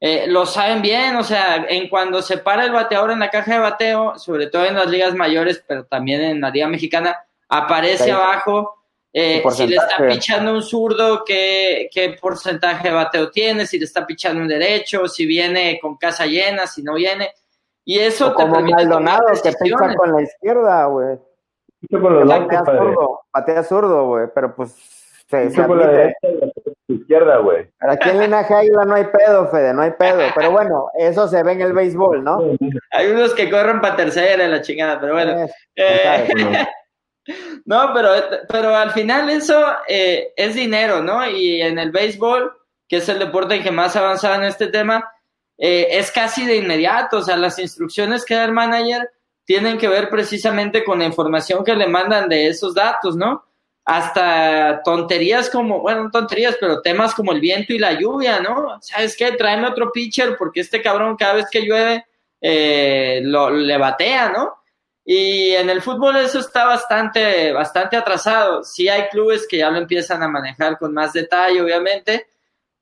[0.00, 3.54] eh, lo saben bien, o sea, en cuando se para el bateador en la caja
[3.54, 7.16] de bateo, sobre todo en las ligas mayores, pero también en la liga mexicana,
[7.48, 8.80] aparece abajo
[9.12, 13.84] eh, si le está pichando un zurdo, ¿qué, qué porcentaje de bateo tiene, si le
[13.84, 17.30] está pichando un derecho, si viene con casa llena, si no viene.
[17.84, 21.16] Y eso como Maldonado que picha con la izquierda, güey.
[21.88, 24.74] Batea zurdo, batea zurdo, güey, pero pues
[25.30, 26.14] se, se
[26.88, 27.68] izquierda, güey.
[27.80, 30.20] Aquí en Linaje Águila no hay pedo, Fede, no hay pedo.
[30.34, 32.40] Pero bueno, eso se ve en el béisbol, ¿no?
[32.90, 35.46] Hay unos que corren para tercera en la chingada, pero bueno.
[35.76, 36.28] Eh,
[37.64, 38.10] no, pero,
[38.48, 41.28] pero al final eso eh, es dinero, ¿no?
[41.28, 42.52] Y en el béisbol,
[42.88, 45.08] que es el deporte que más avanzado en este tema,
[45.58, 47.18] eh, es casi de inmediato.
[47.18, 49.08] O sea, las instrucciones que da el manager
[49.44, 53.44] tienen que ver precisamente con la información que le mandan de esos datos, ¿no?
[53.90, 58.78] Hasta tonterías como, bueno, no tonterías, pero temas como el viento y la lluvia, ¿no?
[58.80, 59.32] ¿Sabes qué?
[59.32, 62.06] Tráeme otro pitcher porque este cabrón cada vez que llueve
[62.40, 64.62] eh, lo, le batea, ¿no?
[65.04, 68.62] Y en el fútbol eso está bastante, bastante atrasado.
[68.62, 72.28] Sí hay clubes que ya lo empiezan a manejar con más detalle, obviamente,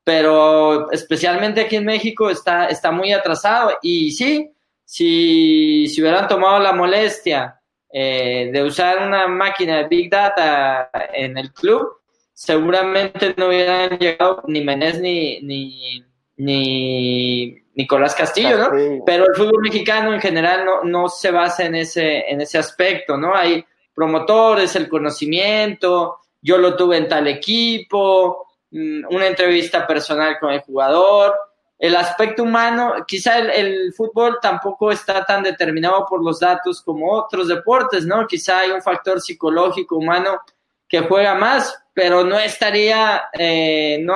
[0.04, 3.78] pero especialmente aquí en México está, está muy atrasado.
[3.80, 4.52] Y sí,
[4.84, 7.57] si, si hubieran tomado la molestia
[7.90, 11.98] eh, de usar una máquina de Big Data en el club,
[12.32, 16.04] seguramente no hubieran llegado ni Menés ni, ni,
[16.36, 19.04] ni Nicolás Castillo, ¿no?
[19.06, 23.16] Pero el fútbol mexicano en general no, no se basa en ese, en ese aspecto,
[23.16, 23.34] ¿no?
[23.34, 30.52] Hay promotores, el conocimiento, yo lo tuve en tal equipo, mm, una entrevista personal con
[30.52, 31.34] el jugador,
[31.78, 37.46] el aspecto humano, quizá el, fútbol tampoco está tan determinado por los datos como otros
[37.46, 38.26] deportes, ¿no?
[38.26, 40.40] Quizá hay un factor psicológico humano
[40.88, 44.14] que juega más, pero no estaría, eh, no,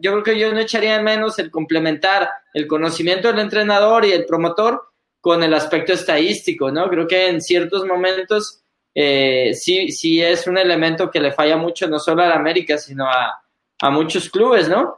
[0.00, 4.24] yo creo que yo no echaría menos el complementar el conocimiento del entrenador y el
[4.24, 4.82] promotor
[5.20, 6.88] con el aspecto estadístico, ¿no?
[6.88, 8.62] Creo que en ciertos momentos
[8.94, 12.78] eh, sí, sí es un elemento que le falla mucho no solo a la América,
[12.78, 13.42] sino a,
[13.80, 14.96] a muchos clubes, ¿no?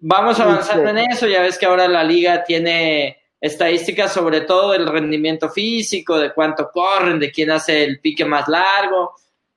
[0.00, 4.86] Vamos avanzando en eso, ya ves que ahora la liga tiene estadísticas sobre todo del
[4.86, 9.14] rendimiento físico, de cuánto corren, de quién hace el pique más largo,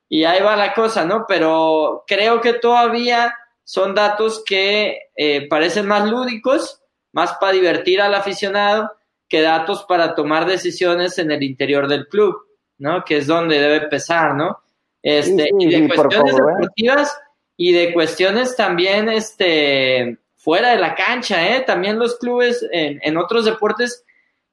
[0.08, 1.24] y ahí va la cosa, ¿no?
[1.26, 6.80] Pero creo que todavía son datos que eh, parecen más lúdicos,
[7.12, 8.90] más para divertir al aficionado,
[9.28, 12.36] que datos para tomar decisiones en el interior del club,
[12.78, 13.04] ¿no?
[13.04, 14.60] Que es donde debe pesar, ¿no?
[15.02, 17.18] Este, y de cuestiones deportivas
[17.56, 21.62] y de cuestiones también, este, fuera de la cancha, ¿eh?
[21.62, 24.04] También los clubes en, otros deportes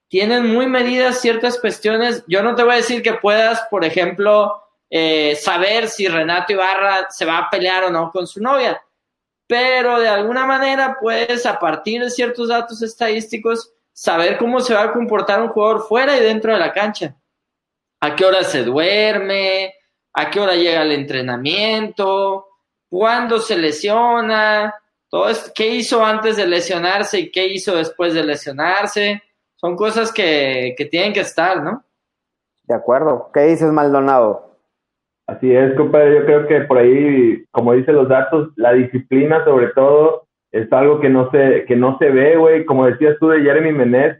[0.07, 2.23] tienen muy medidas ciertas cuestiones.
[2.27, 7.07] Yo no te voy a decir que puedas, por ejemplo, eh, saber si Renato Ibarra
[7.09, 8.81] se va a pelear o no con su novia,
[9.47, 14.83] pero de alguna manera puedes, a partir de ciertos datos estadísticos, saber cómo se va
[14.83, 17.17] a comportar un jugador fuera y dentro de la cancha.
[17.99, 19.75] A qué hora se duerme,
[20.13, 22.47] a qué hora llega el entrenamiento,
[22.89, 24.73] cuándo se lesiona,
[25.11, 29.21] todo qué hizo antes de lesionarse y qué hizo después de lesionarse,
[29.57, 31.83] son cosas que, tienen que estar, ¿no?
[32.63, 33.29] De acuerdo.
[33.33, 34.57] ¿Qué dices, Maldonado?
[35.27, 36.15] Así es, compadre.
[36.15, 41.01] Yo creo que por ahí, como dicen los datos, la disciplina sobre todo es algo
[41.01, 42.65] que no se, que no se ve, güey.
[42.65, 44.17] Como decías tú de Jeremy Menez,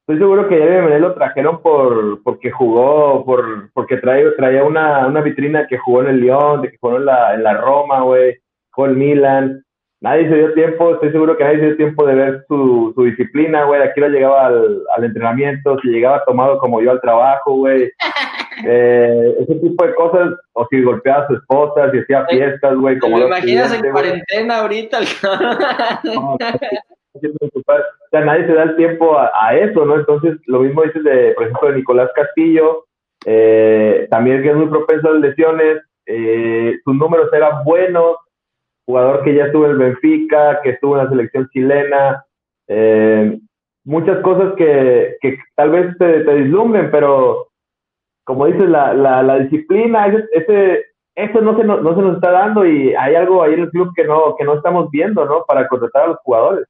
[0.00, 5.06] estoy seguro que Jeremy Menez lo trajeron por, porque jugó, por, porque trae, traía una,
[5.06, 8.02] una vitrina que jugó en el Lyon, de que jugó en la, en la Roma,
[8.02, 8.38] güey,
[8.72, 9.65] jugó en Milan.
[10.00, 13.04] Nadie se dio tiempo, estoy seguro que nadie se dio tiempo de ver su, su
[13.04, 13.80] disciplina, güey.
[13.80, 17.90] Aquí lo llegaba al, al entrenamiento, si llegaba tomado como yo al trabajo, güey.
[18.64, 22.98] Eh, ese tipo de cosas, o si golpeaba a su esposa, si hacía fiestas, güey.
[22.98, 25.00] ¿Te lo imaginas en cuarentena ahorita?
[26.04, 26.38] No, o
[28.10, 29.96] sea, nadie se da el tiempo a, a, eso, ¿no?
[29.96, 32.86] Entonces, lo mismo dices de, por ejemplo, de Nicolás Castillo,
[33.24, 38.16] eh, también que es muy propenso a las lesiones, eh, sus números eran buenos,
[38.86, 42.24] jugador que ya estuvo en el Benfica, que estuvo en la selección chilena,
[42.68, 43.38] eh,
[43.84, 47.48] muchas cosas que, que tal vez te, te, dislumbren, pero
[48.24, 52.14] como dices, la, la, la disciplina, ese, ese, eso no se, nos, no se nos
[52.16, 55.24] está dando y hay algo ahí en el club que no, que no estamos viendo,
[55.24, 55.44] ¿no?
[55.44, 56.66] Para contratar a los jugadores.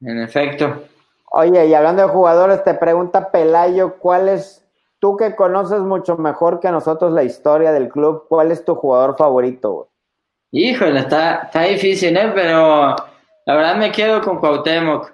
[0.00, 0.82] En efecto.
[1.30, 6.60] Oye, y hablando de jugadores, te pregunta Pelayo, ¿cuál es, tú que conoces mucho mejor
[6.60, 9.88] que nosotros la historia del club, cuál es tu jugador favorito?
[10.54, 12.30] Híjole, está, está difícil, ¿eh?
[12.34, 12.94] Pero
[13.46, 15.10] la verdad me quedo con Cuauhtémoc.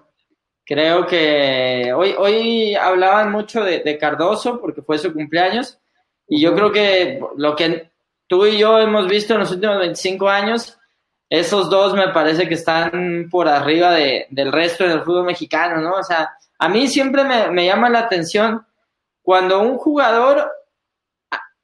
[0.65, 5.79] Creo que hoy, hoy hablaban mucho de, de Cardoso porque fue su cumpleaños
[6.27, 7.91] y yo creo que lo que
[8.27, 10.77] tú y yo hemos visto en los últimos 25 años,
[11.31, 15.95] esos dos me parece que están por arriba de, del resto del fútbol mexicano, ¿no?
[15.95, 18.67] O sea, a mí siempre me, me llama la atención
[19.23, 20.51] cuando un jugador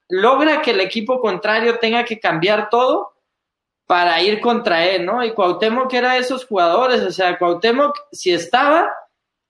[0.09, 3.14] logra que el equipo contrario tenga que cambiar todo
[3.87, 5.23] para ir contra él, ¿no?
[5.25, 8.91] Y Cuauhtémoc era de esos jugadores, o sea, Cuauhtémoc si estaba,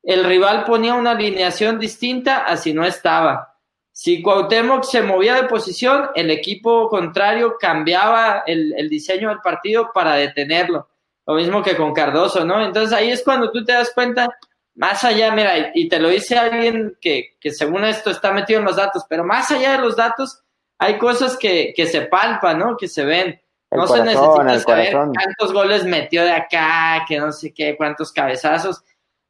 [0.03, 3.55] el rival ponía una alineación distinta a si no estaba.
[3.93, 9.93] Si Cuauhtémoc se movía de posición, el equipo contrario cambiaba el, el, diseño del partido
[9.95, 10.89] para detenerlo.
[11.27, 12.61] Lo mismo que con Cardoso, ¿no?
[12.61, 14.29] Entonces ahí es cuando tú te das cuenta,
[14.75, 18.67] más allá, mira, y te lo dice alguien que, que según esto está metido en
[18.67, 20.43] los datos, pero más allá de los datos,
[20.79, 22.77] hay cosas que, que se palpan, ¿no?
[22.77, 23.41] Que se ven.
[23.75, 25.13] El no corazón, se necesita saber corazón.
[25.15, 28.83] cuántos goles metió de acá, que no sé qué, cuántos cabezazos.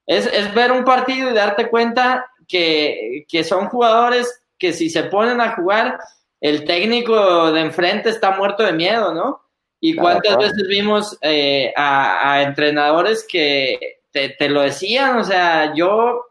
[0.06, 5.04] Es, es ver un partido y darte cuenta que, que son jugadores que si se
[5.04, 5.98] ponen a jugar,
[6.40, 9.42] el técnico de enfrente está muerto de miedo, ¿no?
[9.80, 10.42] Y Claro, cuántas claro.
[10.42, 16.24] veces vimos eh, a, a entrenadores que te, te lo decían, o sea, yo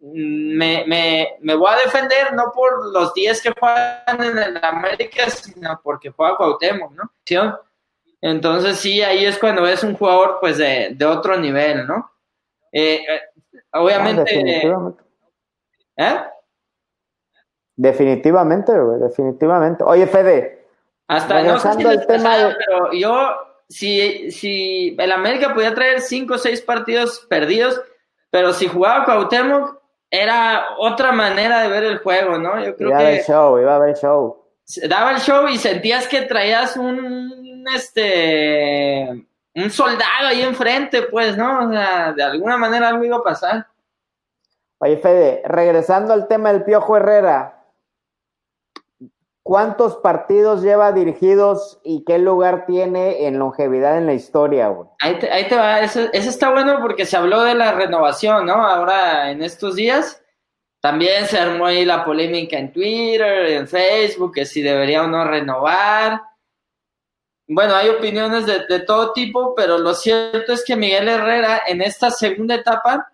[0.00, 5.28] me, me, me voy a defender no por los 10 que juegan en el América,
[5.30, 7.10] sino porque juega Cuauhtémoc, ¿no?
[7.24, 7.36] ¿Sí?
[8.22, 12.10] Entonces sí, ahí es cuando ves un jugador pues de, de otro nivel, ¿no?
[12.72, 13.20] Eh, eh,
[13.72, 14.22] Ah, obviamente...
[14.24, 15.02] definitivamente.
[15.96, 16.20] ¿eh?
[17.76, 19.84] Definitivamente, güey, definitivamente.
[19.84, 20.66] Oye, Fede,
[21.08, 23.34] Hasta no sé si Regresando al les tema de- pero yo,
[23.68, 27.80] si, si el América podía traer cinco o seis partidos perdidos,
[28.30, 29.79] pero si jugaba Cuauhtémoc,
[30.10, 32.62] era otra manera de ver el juego, ¿no?
[32.64, 34.44] Yo creo iba a haber que show, iba a haber show.
[34.88, 39.08] daba el show y sentías que traías un, este,
[39.54, 41.68] un soldado ahí enfrente, pues, ¿no?
[41.68, 43.66] O sea, de alguna manera algo iba a pasar.
[44.78, 47.59] Oye, Fede, regresando al tema del Piojo Herrera,
[49.42, 54.72] ¿cuántos partidos lleva dirigidos y qué lugar tiene en longevidad en la historia?
[55.00, 58.54] Ahí te, va, eso, está bueno porque se habló de la renovación, ¿no?
[58.54, 60.22] Ahora en estos días
[60.80, 65.24] también se armó ahí la polémica en Twitter, en Facebook, que si debería o no
[65.24, 66.22] renovar.
[67.46, 71.82] Bueno, hay opiniones de, de todo tipo, pero lo cierto es que Miguel Herrera en
[71.82, 73.12] esta segunda etapa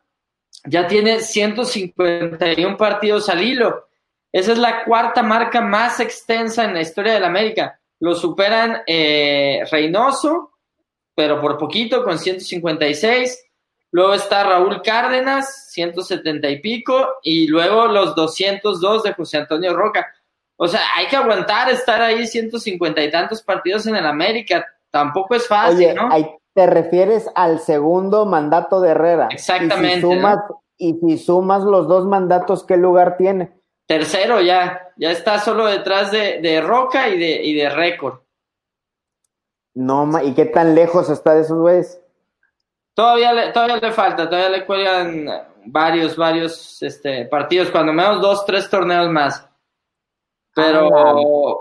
[0.64, 3.86] ya tiene 151 partidos al hilo.
[4.32, 7.80] Esa es la cuarta marca más extensa en la historia del América.
[8.00, 10.52] Lo superan eh, Reynoso,
[11.14, 13.44] pero por poquito, con 156.
[13.92, 17.06] Luego está Raúl Cárdenas, 170 y pico.
[17.22, 20.06] Y luego los 202 de José Antonio Roca.
[20.56, 24.66] O sea, hay que aguantar estar ahí 150 y tantos partidos en el América.
[24.90, 26.10] Tampoco es fácil, Oye, ¿no?
[26.10, 29.28] ahí te refieres al segundo mandato de Herrera.
[29.30, 30.38] Exactamente, Y si sumas,
[30.78, 33.52] y si sumas los dos mandatos, ¿qué lugar tiene?
[33.86, 34.92] Tercero ya.
[34.96, 38.20] Ya está solo detrás de, de Roca y de, y de Récord.
[39.74, 42.00] No, ma- ¿y qué tan lejos está de esos güeyes?
[42.94, 45.26] Todavía le, todavía le falta, todavía le cuelgan
[45.66, 49.46] varios, varios este, partidos, cuando menos dos, tres torneos más.
[50.54, 51.56] Pero, Ah.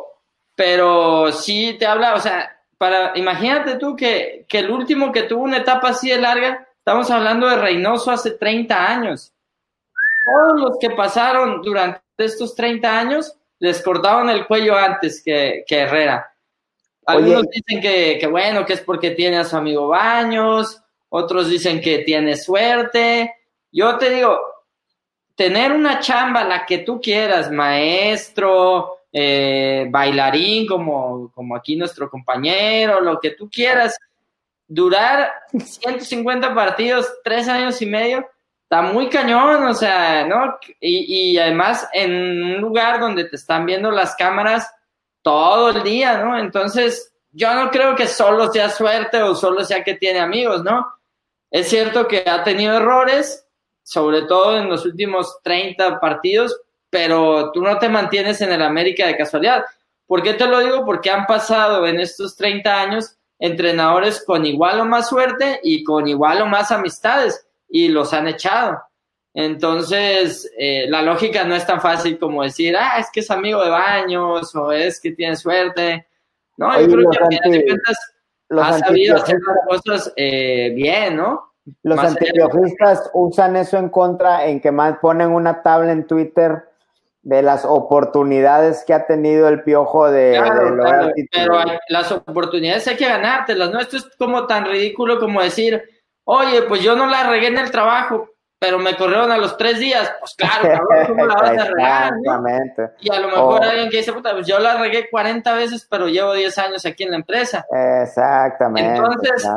[0.55, 5.43] pero sí te habla, o sea, para, imagínate tú que, que el último que tuvo
[5.43, 9.33] una etapa así de larga, estamos hablando de Reynoso hace 30 años.
[10.25, 15.79] Todos los que pasaron durante estos 30 años les cortaban el cuello antes que, que
[15.79, 16.31] Herrera.
[17.05, 21.81] Algunos dicen que, que, bueno, que es porque tiene a su amigo Baños, otros dicen
[21.81, 23.35] que tiene suerte.
[23.71, 24.39] Yo te digo,
[25.35, 33.01] tener una chamba, la que tú quieras, maestro, eh, bailarín, como, como aquí nuestro compañero,
[33.01, 33.97] lo que tú quieras,
[34.67, 38.27] durar 150 partidos, tres años y medio,
[38.75, 40.57] está muy cañón, o sea, ¿no?
[40.81, 44.69] Y, y además en un lugar donde te están viendo las cámaras
[45.21, 46.37] todo el día, ¿no?
[46.37, 50.85] Entonces, yo no creo que solo sea suerte o solo sea que tiene amigos, ¿no?
[51.49, 53.47] Es cierto que ha tenido errores,
[53.81, 56.59] sobre todo en los últimos 30 partidos,
[56.89, 59.63] pero tú no te mantienes en el América de casualidad.
[60.05, 60.83] ¿Por qué te lo digo?
[60.83, 66.09] Porque han pasado en estos 30 años entrenadores con igual o más suerte y con
[66.09, 68.81] igual o más amistades y los han echado.
[69.33, 73.61] Entonces, eh, la lógica no es tan fácil como decir, ah, es que es amigo
[73.63, 76.07] de baños o es que tiene suerte.
[76.57, 77.97] No, yo creo que a final de cuentas
[78.49, 81.53] ha sabido hacer las cosas eh, bien, ¿no?
[81.83, 86.63] Los antipiojistas usan eso en contra, en que más ponen una tabla en Twitter
[87.23, 91.59] de las oportunidades que ha tenido el piojo de, lograr Pero
[91.89, 93.79] las oportunidades hay que ganártelas, ¿no?
[93.79, 95.83] Esto es como tan ridículo como decir,
[96.25, 99.79] oye, pues yo no la regué en el trabajo, pero me corrieron a los tres
[99.79, 100.13] días.
[100.19, 102.13] Pues claro, cabrón, ¿cómo la vas a regar?
[102.99, 106.07] Y a lo mejor alguien que dice, puta, pues yo la regué 40 veces, pero
[106.07, 107.65] llevo 10 años aquí en la empresa.
[108.01, 108.95] Exactamente.
[108.95, 109.47] Entonces,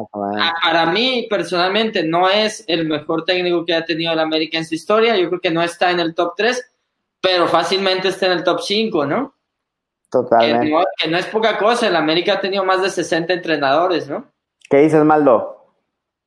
[0.62, 4.75] para mí, personalmente, no es el mejor técnico que ha tenido el América en su
[4.75, 5.16] historia.
[5.16, 6.73] Yo creo que no está en el top 3
[7.21, 9.35] pero fácilmente está en el top 5, ¿no?
[10.11, 10.73] Totalmente.
[10.97, 14.25] Que no, es poca cosa, el América ha tenido más de 60 entrenadores, ¿no?
[14.71, 15.58] ¿Qué dices, Maldo?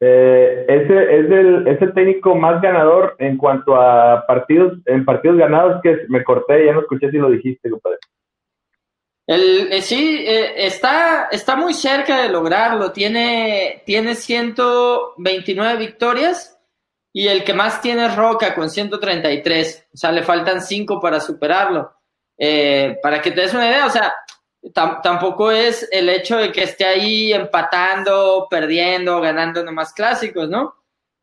[0.03, 5.37] Eh, ese es el, es el técnico más ganador en cuanto a partidos, en partidos
[5.37, 7.99] ganados que me corté, ya no escuché si lo dijiste, compadre.
[9.27, 12.91] El, eh, sí, eh, está, está muy cerca de lograrlo.
[12.91, 16.59] Tiene, tiene 129 victorias
[17.13, 19.89] y el que más tiene es Roca con 133.
[19.93, 21.93] O sea, le faltan 5 para superarlo.
[23.03, 24.11] Para que te des una idea, o sea,
[24.73, 30.75] tampoco es el hecho de que esté ahí empatando, perdiendo, ganando nomás clásicos, ¿no?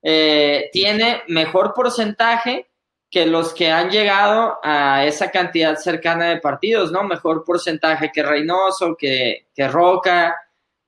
[0.02, 2.68] Eh, tiene mejor porcentaje
[3.10, 7.04] que los que han llegado a esa cantidad cercana de partidos, ¿no?
[7.04, 10.36] Mejor porcentaje que Reynoso, que, que Roca,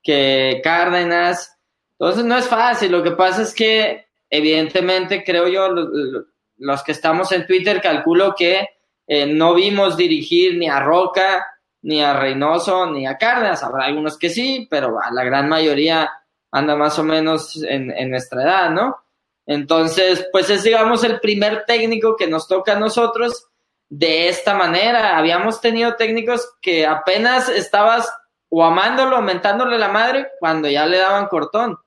[0.03, 1.57] que Cárdenas.
[1.93, 5.69] Entonces no es fácil, lo que pasa es que evidentemente creo yo,
[6.57, 8.67] los, que estamos en Twitter, calculo que
[9.07, 11.45] eh, no vimos dirigir ni a Roca,
[11.83, 13.63] ni a Reynoso, ni a Cárdenas.
[13.63, 16.11] Habrá algunos que sí, pero la gran mayoría
[16.51, 18.97] anda más o menos en, en nuestra edad, ¿no?
[19.45, 23.47] Entonces, pues es, digamos, el primer técnico que nos toca a nosotros
[23.89, 25.17] de esta manera.
[25.17, 28.09] Habíamos tenido técnicos que apenas estabas
[28.49, 31.77] o amándolo, aumentándole la madre, cuando ya le daban cortón.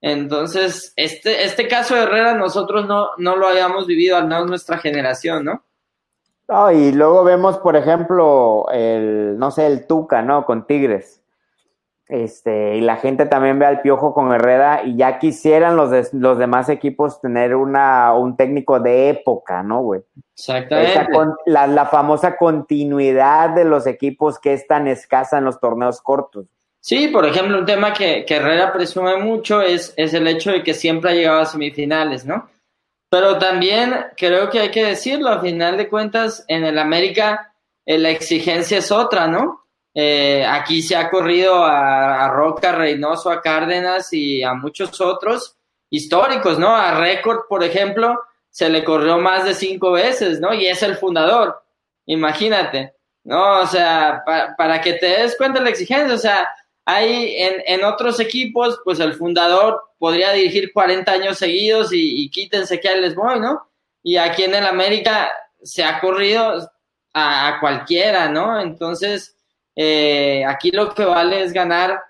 [0.00, 4.78] Entonces, este, este caso de Herrera nosotros no, no lo habíamos vivido, al menos nuestra
[4.78, 5.65] generación, ¿no?
[6.48, 10.46] No, y luego vemos, por ejemplo, el, no sé, el Tuca, ¿no?
[10.46, 11.22] Con Tigres.
[12.08, 16.38] Este, y la gente también ve al Piojo con Herrera y ya quisieran los, los
[16.38, 20.02] demás equipos tener una, un técnico de época, ¿no, güey?
[20.34, 21.08] Exactamente.
[21.46, 26.46] la, la famosa continuidad de los equipos que es tan escasa en los torneos cortos.
[26.86, 30.72] Sí, por ejemplo, un tema que, Herrera presume mucho es, es el hecho de que
[30.72, 32.48] siempre ha llegado a semifinales, ¿no?
[33.08, 37.52] Pero también creo que hay que decirlo, a final de cuentas, en el América
[37.84, 39.64] eh, la exigencia es otra, ¿no?
[39.94, 45.56] Eh, aquí se ha corrido a, a, Roca, Reynoso, a Cárdenas y a muchos otros
[45.88, 46.74] históricos, ¿no?
[46.74, 50.52] A Récord, por ejemplo, se le corrió más de cinco veces, ¿no?
[50.52, 51.62] Y es el fundador,
[52.06, 52.94] imagínate,
[53.24, 53.60] ¿no?
[53.60, 54.22] O sea,
[54.56, 56.48] para que te des cuenta la exigencia, o sea,
[56.88, 62.78] hay en, en, otros equipos, pues el fundador podría dirigir 40 años seguidos y, quítense
[62.78, 63.68] que ahí les voy, ¿no?
[64.04, 66.70] Y aquí en el América se ha corrido
[67.12, 68.60] a, cualquiera, ¿no?
[68.60, 69.36] Entonces,
[69.74, 72.00] eh, aquí lo que vale es ganar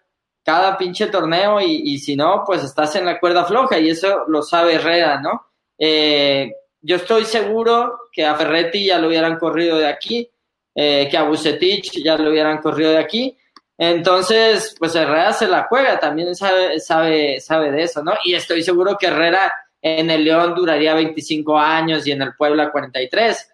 [0.44, 4.42] cada pinche torneo y, si no, pues estás en la cuerda floja y eso lo
[4.42, 5.46] sabe Herrera, ¿no?
[5.78, 6.52] Eh,
[6.82, 10.30] yo estoy seguro que a Ferretti ya lo hubieran corrido de aquí,
[10.74, 13.36] eh, que a Bucetich ya lo hubieran corrido de aquí
[13.78, 18.12] entonces, pues Herrera se la juega, también sabe, sabe, sabe de eso, ¿no?
[18.24, 19.52] Y estoy seguro que Herrera
[19.82, 23.52] en el León duraría 25 años y en el Puebla 43,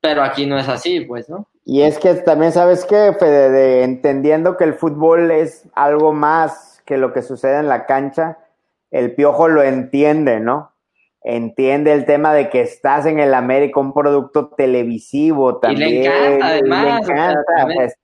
[0.00, 1.46] pero aquí no es así, pues, ¿no?
[1.64, 6.82] Y es que también sabes que, Fede, de, entendiendo que el fútbol es algo más
[6.86, 8.38] que lo que sucede en la cancha,
[8.90, 10.70] el piojo lo entiende, ¿no?
[11.22, 15.88] entiende el tema de que estás en el América, un producto televisivo también.
[15.88, 17.06] Y le encanta, además.
[17.06, 17.94] Le encanta, pues,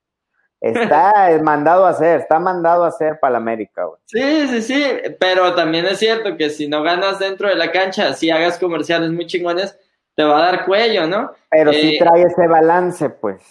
[0.61, 4.00] está mandado a hacer, está mandado a hacer para el América, güey.
[4.04, 4.84] Sí, sí, sí,
[5.18, 9.11] pero también es cierto que si no ganas dentro de la cancha, si hagas comerciales
[9.11, 9.76] muy chingones,
[10.14, 11.32] te va a dar cuello, ¿no?
[11.50, 13.42] Pero sí Eh, trae ese balance, pues.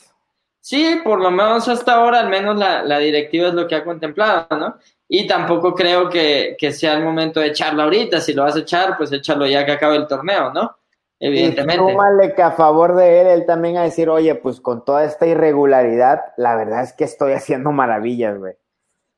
[0.62, 3.84] Sí, por lo menos hasta ahora, al menos la, la directiva es lo que ha
[3.84, 4.78] contemplado, ¿no?
[5.08, 8.20] Y tampoco creo que, que sea el momento de echarlo ahorita.
[8.20, 10.76] Si lo vas a echar, pues échalo ya que acabe el torneo, ¿no?
[11.20, 11.94] Evidentemente.
[12.26, 15.26] Y que a favor de él, él también a decir, oye, pues con toda esta
[15.26, 18.56] irregularidad, la verdad es que estoy haciendo maravillas, güey.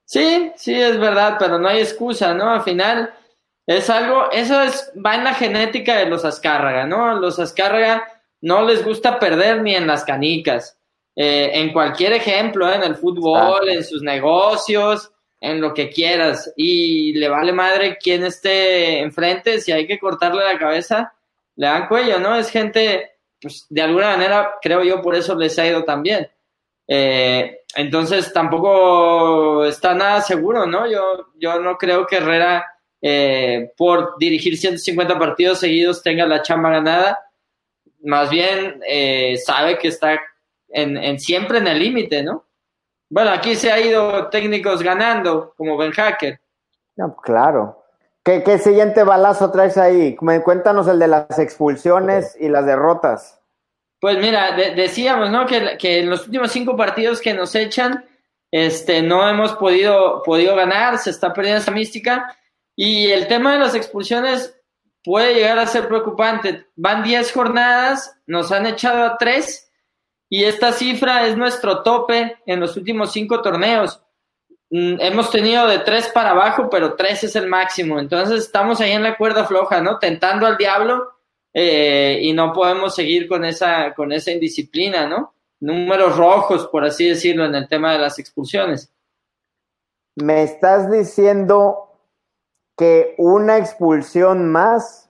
[0.06, 2.50] Sí, sí, es verdad, pero no hay excusa, ¿no?
[2.50, 3.14] Al final
[3.66, 7.20] es algo, eso es, va en la genética de los Azcárraga, ¿no?
[7.20, 8.08] Los Azcárraga
[8.40, 10.80] no les gusta perder ni en las canicas.
[11.16, 12.76] Eh, en cualquier ejemplo, ¿eh?
[12.76, 13.70] en el fútbol, Exacto.
[13.72, 16.54] en sus negocios, en lo que quieras.
[16.56, 21.14] Y le vale madre quién esté enfrente, si hay que cortarle la cabeza,
[21.58, 22.36] le dan cuello, ¿no?
[22.36, 26.30] Es gente, pues de alguna manera, creo yo, por eso les ha ido tan bien.
[26.88, 30.88] Eh, entonces tampoco está nada seguro, ¿no?
[30.90, 32.66] Yo, yo no creo que Herrera,
[33.02, 37.20] eh, por dirigir 150 partidos seguidos, tenga la chamba ganada.
[38.04, 40.20] Más bien eh, sabe que está
[40.70, 42.46] en, en siempre en el límite, ¿no?
[43.10, 46.40] Bueno, aquí se ha ido técnicos ganando, como Ben Hacker.
[46.98, 47.84] No, claro.
[48.28, 50.18] ¿Qué, ¿Qué siguiente balazo traes ahí?
[50.18, 53.40] Cuéntanos el de las expulsiones y las derrotas.
[54.02, 55.46] Pues mira, de- decíamos, ¿no?
[55.46, 58.04] Que, que en los últimos cinco partidos que nos echan,
[58.52, 62.38] este, no hemos podido, podido ganar, se está perdiendo esa mística.
[62.76, 64.54] Y el tema de las expulsiones
[65.06, 66.68] puede llegar a ser preocupante.
[66.76, 69.72] Van 10 jornadas, nos han echado a 3
[70.28, 74.04] y esta cifra es nuestro tope en los últimos cinco torneos.
[74.70, 78.00] Mm, hemos tenido de 3 para abajo, pero 3 es el máximo.
[78.00, 79.98] Entonces estamos ahí en la cuerda floja, ¿no?
[80.00, 81.14] Tentando al diablo
[81.54, 85.34] eh, y no podemos seguir con esa, con esa indisciplina, ¿no?
[85.60, 88.92] Números rojos, por así decirlo, en el tema de las expulsiones.
[90.16, 91.88] Me estás diciendo
[92.78, 95.07] que una expulsión más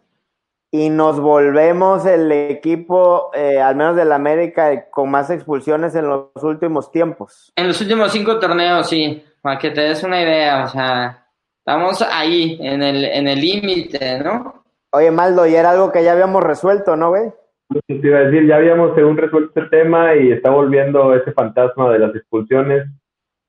[0.72, 6.30] y nos volvemos el equipo, eh, al menos del América, con más expulsiones en los
[6.42, 7.52] últimos tiempos.
[7.56, 11.26] En los últimos cinco torneos, sí, para que te des una idea, o sea,
[11.60, 14.64] estamos ahí, en el en el límite, ¿no?
[14.92, 17.32] Oye, Maldo, y era algo que ya habíamos resuelto, ¿no, güey?
[17.88, 21.92] Te iba a decir, ya habíamos según resuelto el tema y está volviendo ese fantasma
[21.92, 22.88] de las expulsiones.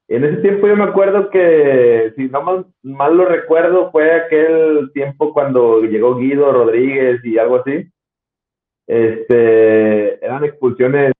[0.08, 4.90] En ese tiempo yo me acuerdo que, si no mal, mal lo recuerdo, fue aquel
[4.94, 7.90] tiempo cuando llegó Guido Rodríguez y algo así.
[8.86, 11.12] Este, eran expulsiones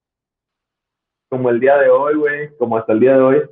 [1.31, 3.43] como el día de hoy, güey, como hasta el día de hoy.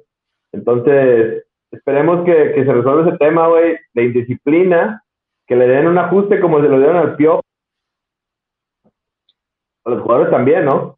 [0.52, 5.04] Entonces, esperemos que, que se resuelva ese tema, güey, de indisciplina,
[5.46, 7.42] que le den un ajuste como se lo dieron al Piojo.
[9.84, 10.95] A los jugadores también, ¿no?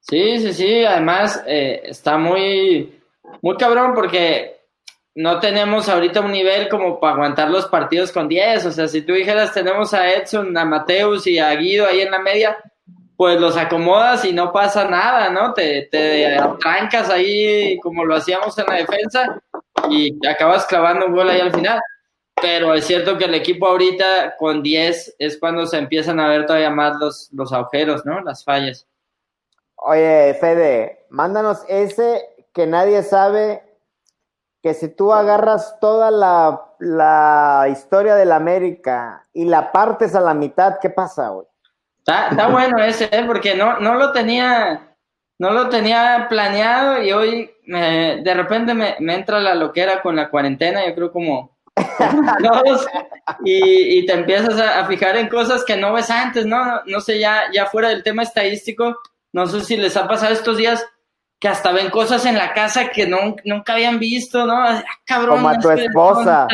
[0.00, 3.00] Sí, sí, sí, además eh, está muy,
[3.42, 4.58] muy cabrón porque
[5.14, 9.02] no tenemos ahorita un nivel como para aguantar los partidos con 10, o sea, si
[9.02, 12.56] tú dijeras tenemos a Edson, a Mateus y a Guido ahí en la media,
[13.16, 15.52] pues los acomodas y no pasa nada, ¿no?
[15.52, 19.42] Te, te trancas ahí como lo hacíamos en la defensa
[19.90, 21.80] y acabas clavando un gol ahí al final.
[22.40, 26.46] Pero es cierto que el equipo ahorita con 10 es cuando se empiezan a ver
[26.46, 28.20] todavía más los, los agujeros, ¿no?
[28.20, 28.86] Las fallas.
[29.80, 32.22] Oye, Fede, mándanos ese
[32.52, 33.62] que nadie sabe
[34.62, 40.20] que si tú agarras toda la, la historia de la América y la partes a
[40.20, 41.46] la mitad, ¿qué pasa, güey?
[41.98, 43.22] Está, está bueno ese, ¿eh?
[43.24, 44.96] porque no, no lo tenía,
[45.38, 50.16] no lo tenía planeado y hoy eh, de repente me, me entra la loquera con
[50.16, 51.56] la cuarentena, yo creo como
[53.44, 56.82] y, y te empiezas a, a fijar en cosas que no ves antes, ¿no?
[56.86, 58.96] No sé, ya, ya fuera del tema estadístico,
[59.32, 60.84] no sé si les ha pasado estos días
[61.40, 64.54] que hasta ven cosas en la casa que no, nunca habían visto, ¿no?
[64.60, 66.48] Ah, cabrón, Como a tu esposa.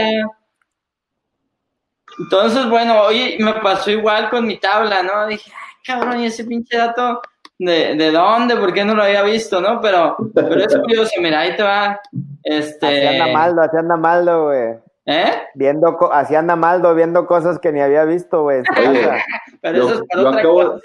[2.19, 5.27] Entonces, bueno, hoy me pasó igual con mi tabla, ¿no?
[5.27, 7.21] Dije, ah, cabrón, ¿y ese pinche dato
[7.59, 8.57] de, de dónde?
[8.57, 9.81] ¿Por qué no lo había visto, no?
[9.81, 12.01] Pero, pero es curioso, mira, ahí te va.
[12.43, 14.75] Este, Así anda Maldo, así anda Maldo, güey.
[15.07, 15.33] ¿Eh?
[15.55, 18.63] Viendo, co- así anda Maldo viendo cosas que ni había visto, güey.
[19.61, 20.81] Pero Yo- eso es para otra acabo- cosa.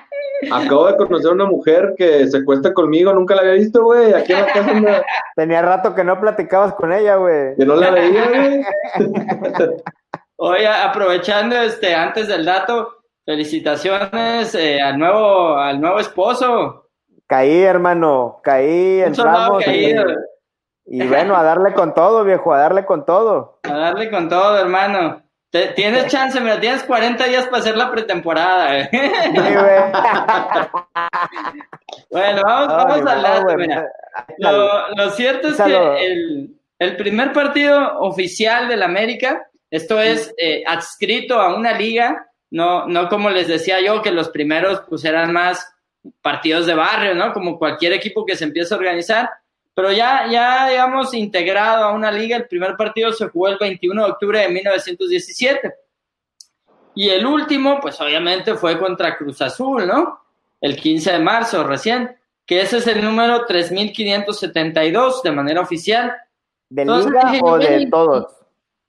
[0.52, 4.12] Acabo de conocer a una mujer que se cuesta conmigo, nunca la había visto, güey.
[4.14, 5.04] Aquí en la casa
[5.36, 7.56] Tenía rato que no platicabas con ella, güey.
[7.56, 8.64] que no la veía, güey.
[10.36, 16.90] Oye, aprovechando este, antes del dato, felicitaciones eh, al nuevo, al nuevo esposo.
[17.26, 19.64] Caí, hermano, caí, Un entramos.
[19.64, 20.04] caído.
[20.86, 23.58] Y, y bueno, a darle con todo, viejo, a darle con todo.
[23.64, 25.22] A darle con todo, hermano.
[25.50, 28.84] Te- tienes chance, mira, tienes 40 días para hacer la pretemporada.
[28.90, 28.98] Sí,
[29.34, 29.80] güey.
[32.10, 33.88] bueno, vamos, Ay, vamos al dato, mira.
[34.38, 34.52] no.
[34.52, 40.62] Lo, lo cierto es que el, el primer partido oficial del América, esto es eh,
[40.66, 45.32] adscrito a una liga, no, no como les decía yo, que los primeros pues eran
[45.32, 45.66] más
[46.22, 47.32] partidos de barrio, ¿no?
[47.32, 49.30] Como cualquier equipo que se empieza a organizar,
[49.78, 54.04] pero ya, ya digamos, integrado a una liga, el primer partido se jugó el 21
[54.06, 55.72] de octubre de 1917.
[56.96, 60.20] Y el último, pues obviamente fue contra Cruz Azul, ¿no?
[60.60, 66.12] El 15 de marzo recién, que ese es el número 3572 de manera oficial.
[66.68, 68.32] ¿De Entonces liga dije, o de y- todos?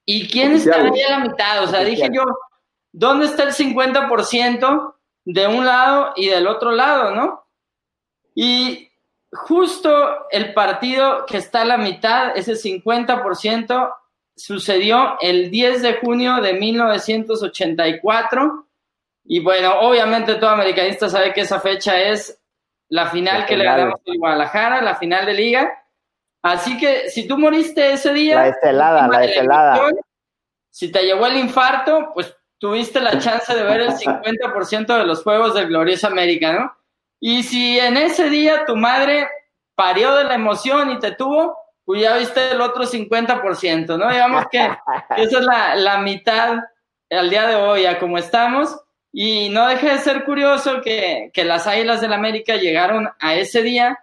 [0.05, 0.87] ¿Y quién Oficial.
[0.87, 1.63] estará ahí a la mitad?
[1.65, 2.23] O sea, dije yo,
[2.91, 7.45] ¿dónde está el 50% de un lado y del otro lado, no?
[8.33, 8.88] Y
[9.31, 13.93] justo el partido que está a la mitad, ese 50%,
[14.35, 18.67] sucedió el 10 de junio de 1984.
[19.25, 22.41] Y bueno, obviamente todo americanista sabe que esa fecha es
[22.87, 25.83] la final La que le ganamos a Guadalajara, la final de liga.
[26.41, 29.91] Así que si tú moriste ese día, La estelada, la estelada.
[30.71, 35.21] Si te llegó el infarto, pues tuviste la chance de ver el 50% de los
[35.21, 36.73] juegos del Glorioso América, ¿no?
[37.19, 39.27] Y si en ese día tu madre
[39.75, 44.09] parió de la emoción y te tuvo, pues ya viste el otro 50%, ¿no?
[44.09, 44.59] Digamos que
[45.17, 46.59] esa es la, la mitad
[47.09, 48.77] al día de hoy, a como estamos.
[49.11, 53.63] Y no deja de ser curioso que, que las Águilas del América llegaron a ese
[53.63, 53.97] día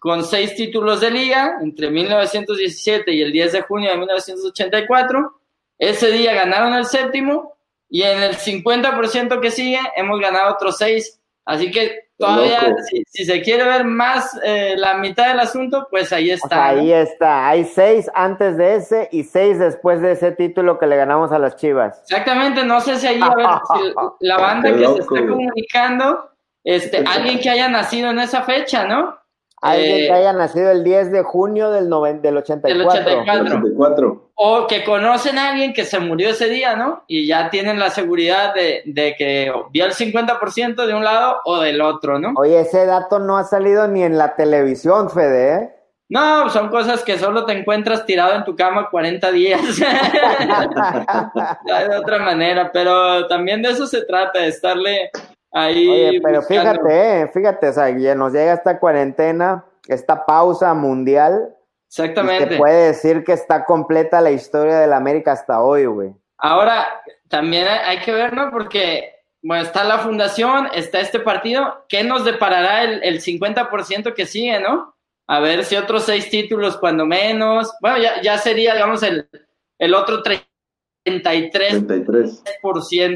[0.00, 5.40] con seis títulos de liga entre 1917 y el 10 de junio de 1984.
[5.78, 7.56] Ese día ganaron el séptimo
[7.88, 11.20] y en el 50% que sigue hemos ganado otros seis.
[11.44, 16.12] Así que todavía, si, si se quiere ver más eh, la mitad del asunto, pues
[16.12, 16.66] ahí O está.
[16.66, 17.48] ahí está.
[17.48, 21.38] Hay seis antes de ese y seis después de ese título que le ganamos a
[21.38, 22.00] las Chivas.
[22.02, 23.94] Exactamente, no sé si ahí, a ver, si
[24.26, 26.30] la banda que se está comunicando,
[26.64, 29.21] este, alguien que haya nacido en esa fecha, ¿no?
[29.62, 32.78] Alguien Eh, que haya nacido el 10 de junio del, noven- del 84.
[32.78, 33.56] Del 84.
[33.58, 34.30] 84.
[34.34, 37.04] O que conocen a alguien que se murió ese día, ¿no?
[37.06, 41.60] Y ya tienen la seguridad de, de que vio el 50% de un lado o
[41.60, 42.32] del otro, ¿no?
[42.36, 45.70] Oye, ese dato no ha salido ni en la televisión, Fede, ¿eh?
[46.08, 49.60] No, son cosas que solo te encuentras tirado en tu cama 40 días.
[51.88, 55.10] De otra manera, pero también de eso se trata, de estarle
[55.52, 55.88] ahí.
[55.88, 56.62] Oye, pero buscando.
[56.72, 61.54] fíjate, eh, fíjate, o sea, ya nos llega esta cuarentena, esta pausa mundial,
[61.88, 62.48] Exactamente.
[62.48, 66.14] se puede decir que está completa la historia del América hasta hoy, güey.
[66.38, 66.86] Ahora,
[67.28, 68.50] también hay que ver, ¿no?
[68.50, 71.84] Porque, bueno, está la fundación, está este partido.
[71.88, 74.94] ¿Qué nos deparará el, el 50% que sigue, no?
[75.28, 77.72] A ver si otros seis títulos, cuando menos.
[77.80, 79.28] Bueno, ya, ya sería, digamos, el,
[79.78, 80.22] el otro
[81.04, 82.42] 33%, 33.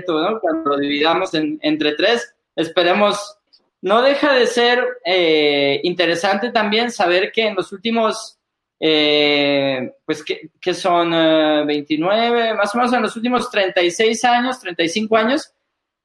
[0.08, 0.40] ¿no?
[0.40, 2.34] Cuando lo dividamos en- entre tres.
[2.54, 3.38] Esperemos.
[3.82, 8.38] No deja de ser eh, interesante también saber que en los últimos
[8.80, 14.60] eh, pues que, que son eh, 29, más o menos en los últimos 36 años,
[14.60, 15.52] 35 años,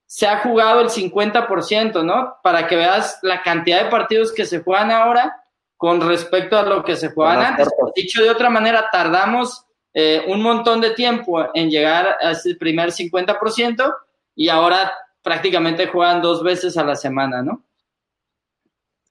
[0.05, 2.35] se ha jugado el 50%, ¿no?
[2.43, 5.43] Para que veas la cantidad de partidos que se juegan ahora
[5.77, 7.69] con respecto a lo que se jugaban antes.
[7.75, 7.93] cortos.
[7.95, 12.91] Dicho de otra manera, tardamos eh, un montón de tiempo en llegar a ese primer
[12.91, 13.93] 50%
[14.35, 17.63] y ahora prácticamente juegan dos veces a la semana, ¿no?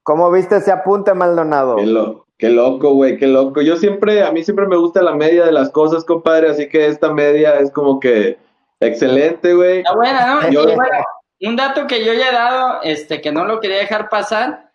[0.02, 1.76] ¿Cómo viste ese apunte, Maldonado?
[1.76, 3.60] Qué, lo- qué loco, güey, qué loco.
[3.60, 6.86] Yo siempre, a mí siempre me gusta la media de las cosas, compadre, así que
[6.86, 8.38] esta media es como que
[8.80, 9.78] excelente, güey.
[9.78, 10.50] Está buena, ¿no?
[10.50, 11.04] Yo- bueno,
[11.42, 14.72] un dato que yo ya he dado, este, que no lo quería dejar pasar,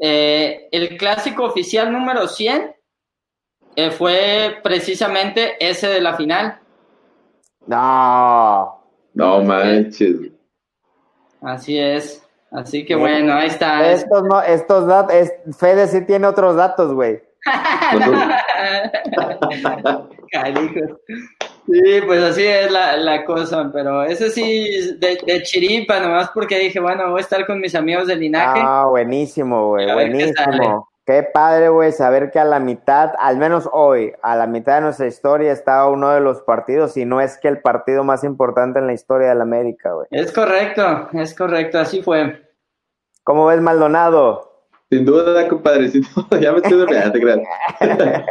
[0.00, 2.73] eh, el clásico oficial número 100
[3.76, 6.58] eh, fue precisamente ese de la final.
[7.66, 8.82] No.
[9.14, 10.16] No manches.
[11.40, 12.22] Así es.
[12.50, 13.90] Así que bueno, ahí está.
[13.90, 15.14] Estos no, estos datos,
[15.58, 17.22] Fede sí tiene otros datos, güey.
[21.66, 26.58] Sí, pues así es la, la cosa, pero ese sí de, de chiripa, nomás porque
[26.58, 28.60] dije, bueno, voy a estar con mis amigos del linaje.
[28.62, 30.86] Ah, buenísimo, güey, buenísimo.
[31.06, 34.80] Qué padre, güey, saber que a la mitad, al menos hoy, a la mitad de
[34.80, 38.78] nuestra historia está uno de los partidos, y no es que el partido más importante
[38.78, 40.06] en la historia de la América, güey.
[40.10, 42.40] Es correcto, es correcto, así fue.
[43.22, 44.54] ¿Cómo ves, Maldonado?
[44.88, 47.40] Sin duda, compadre, sin duda, ya me estoy durmiendo, te creas.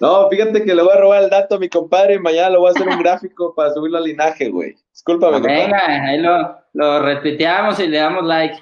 [0.00, 2.56] No, fíjate que le voy a robar el dato a mi compadre y mañana le
[2.56, 4.74] voy a hacer un gráfico para subirlo al linaje, güey.
[4.92, 5.64] Discúlpame, compadre.
[5.64, 8.56] Venga, ahí lo, lo retuiteamos y le damos like.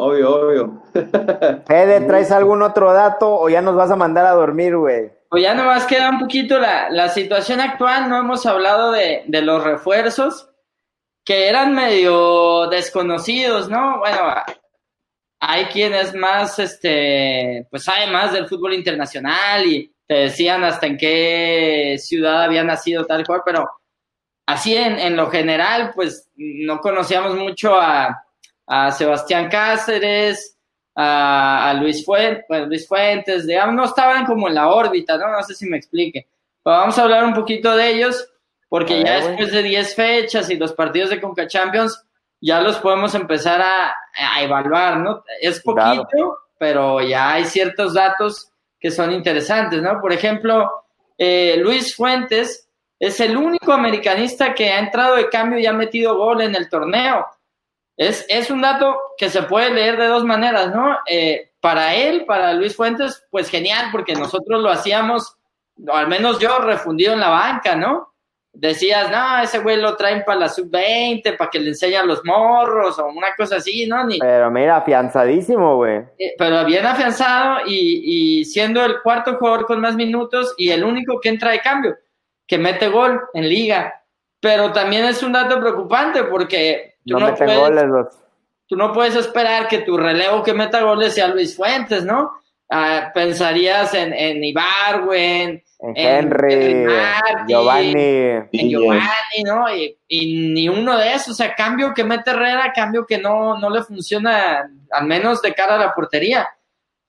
[0.00, 0.82] Obvio, obvio.
[1.66, 5.10] Fede, ¿traes algún otro dato o ya nos vas a mandar a dormir, güey?
[5.28, 9.42] Pues ya nomás queda un poquito la, la situación actual, no hemos hablado de, de
[9.42, 10.50] los refuerzos,
[11.24, 13.98] que eran medio desconocidos, ¿no?
[13.98, 14.34] Bueno,
[15.40, 20.96] hay quienes más, este, pues sabe más del fútbol internacional y te decían hasta en
[20.96, 23.68] qué ciudad había nacido tal cual, pero
[24.46, 28.27] así en, en lo general, pues no conocíamos mucho a,
[28.68, 30.56] a Sebastián Cáceres,
[30.94, 35.28] a, a Luis, Fuentes, pues, Luis Fuentes, digamos, no estaban como en la órbita, ¿no?
[35.30, 36.26] No sé si me explique.
[36.62, 38.28] Pero vamos a hablar un poquito de ellos,
[38.68, 42.04] porque ya después de 10 fechas y los partidos de Conca Champions,
[42.40, 43.94] ya los podemos empezar a,
[44.36, 45.24] a evaluar, ¿no?
[45.40, 46.38] Es poquito, Claro.
[46.58, 50.00] pero ya hay ciertos datos que son interesantes, ¿no?
[50.00, 50.70] Por ejemplo,
[51.16, 52.68] eh, Luis Fuentes
[53.00, 56.68] es el único americanista que ha entrado de cambio y ha metido gol en el
[56.68, 57.26] torneo.
[57.98, 60.96] Es, es un dato que se puede leer de dos maneras, ¿no?
[61.10, 65.36] Eh, para él, para Luis Fuentes, pues genial, porque nosotros lo hacíamos,
[65.84, 68.14] o al menos yo, refundido en la banca, ¿no?
[68.52, 72.96] Decías, no, ese güey lo traen para la sub-20, para que le enseñan los morros,
[73.00, 74.04] o una cosa así, ¿no?
[74.04, 75.96] Ni, Pero mira, afianzadísimo, güey.
[76.18, 80.84] eh, pero bien afianzado y, y siendo el cuarto jugador con más minutos y el
[80.84, 81.96] único que entra de cambio,
[82.46, 84.04] que mete gol en liga.
[84.40, 88.06] Pero también es un dato preocupante porque No no, meten puedes, goles los.
[88.66, 92.32] tú no puedes esperar que tu relevo que meta goles sea Luis Fuentes, ¿no?
[92.70, 97.46] Ah, pensarías en, en Ibarwen, En En- Henry, en Martin.
[97.48, 97.94] Giovanni.
[98.52, 99.74] en Giovanni, ¿no?
[99.74, 103.56] Y, y ni uno de esos, o sea, cambio que mete Herrera, cambio que no,
[103.58, 106.46] no le funciona, al menos de cara a la portería.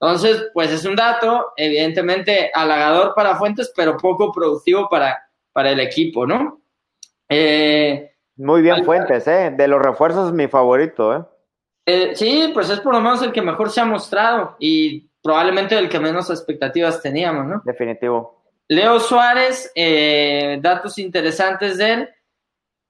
[0.00, 5.22] Entonces, pues es un dato, evidentemente halagador para Fuentes, pero poco productivo para,
[5.52, 6.62] para el equipo, ¿no?
[7.28, 8.09] Eh,
[8.40, 9.52] Muy bien Fuentes, ¿eh?
[9.54, 11.24] De los refuerzos, mi favorito, ¿eh?
[11.84, 15.76] eh, sí, pues es por lo menos el que mejor se ha mostrado y probablemente
[15.76, 17.62] el que menos expectativas teníamos, ¿no?
[17.66, 18.42] Definitivo.
[18.66, 22.08] Leo Suárez, eh, datos interesantes de él.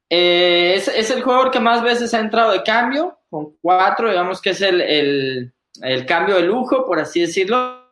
[0.09, 4.41] Eh, es, es el jugador que más veces ha entrado de cambio, con cuatro, digamos
[4.41, 7.91] que es el, el, el cambio de lujo, por así decirlo.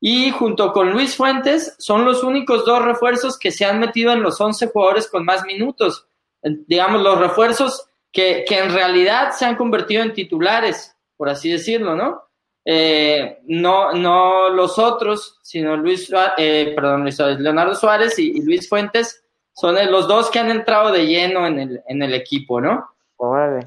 [0.00, 4.22] Y junto con Luis Fuentes, son los únicos dos refuerzos que se han metido en
[4.22, 6.06] los 11 jugadores con más minutos.
[6.42, 11.94] Digamos, los refuerzos que, que en realidad se han convertido en titulares, por así decirlo,
[11.94, 12.22] ¿no?
[12.64, 18.42] Eh, no, no los otros, sino Luis, eh, perdón, Luis Suárez, Leonardo Suárez y, y
[18.42, 22.60] Luis Fuentes son los dos que han entrado de lleno en el, en el equipo,
[22.60, 22.90] ¿no?
[23.16, 23.66] Órale.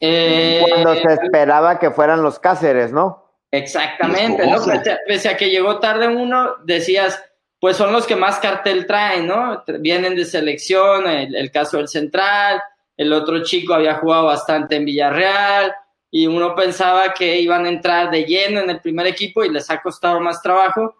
[0.00, 3.22] Eh, Cuando se esperaba que fueran los Cáceres, ¿no?
[3.50, 4.56] Exactamente, ¿no?
[4.56, 7.22] A, pese a que llegó tarde uno, decías,
[7.62, 9.62] pues son los que más cartel traen, ¿no?
[9.78, 12.60] Vienen de selección, el, el caso del Central,
[12.96, 15.72] el otro chico había jugado bastante en Villarreal,
[16.10, 19.70] y uno pensaba que iban a entrar de lleno en el primer equipo y les
[19.70, 20.96] ha costado más trabajo,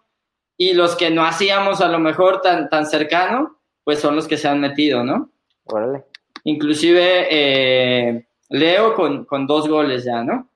[0.55, 4.37] y los que no hacíamos a lo mejor tan, tan cercano, pues son los que
[4.37, 5.31] se han metido, ¿no?
[5.65, 6.05] Órale.
[6.45, 10.47] inclusive eh, Leo con, con dos goles ya, ¿no?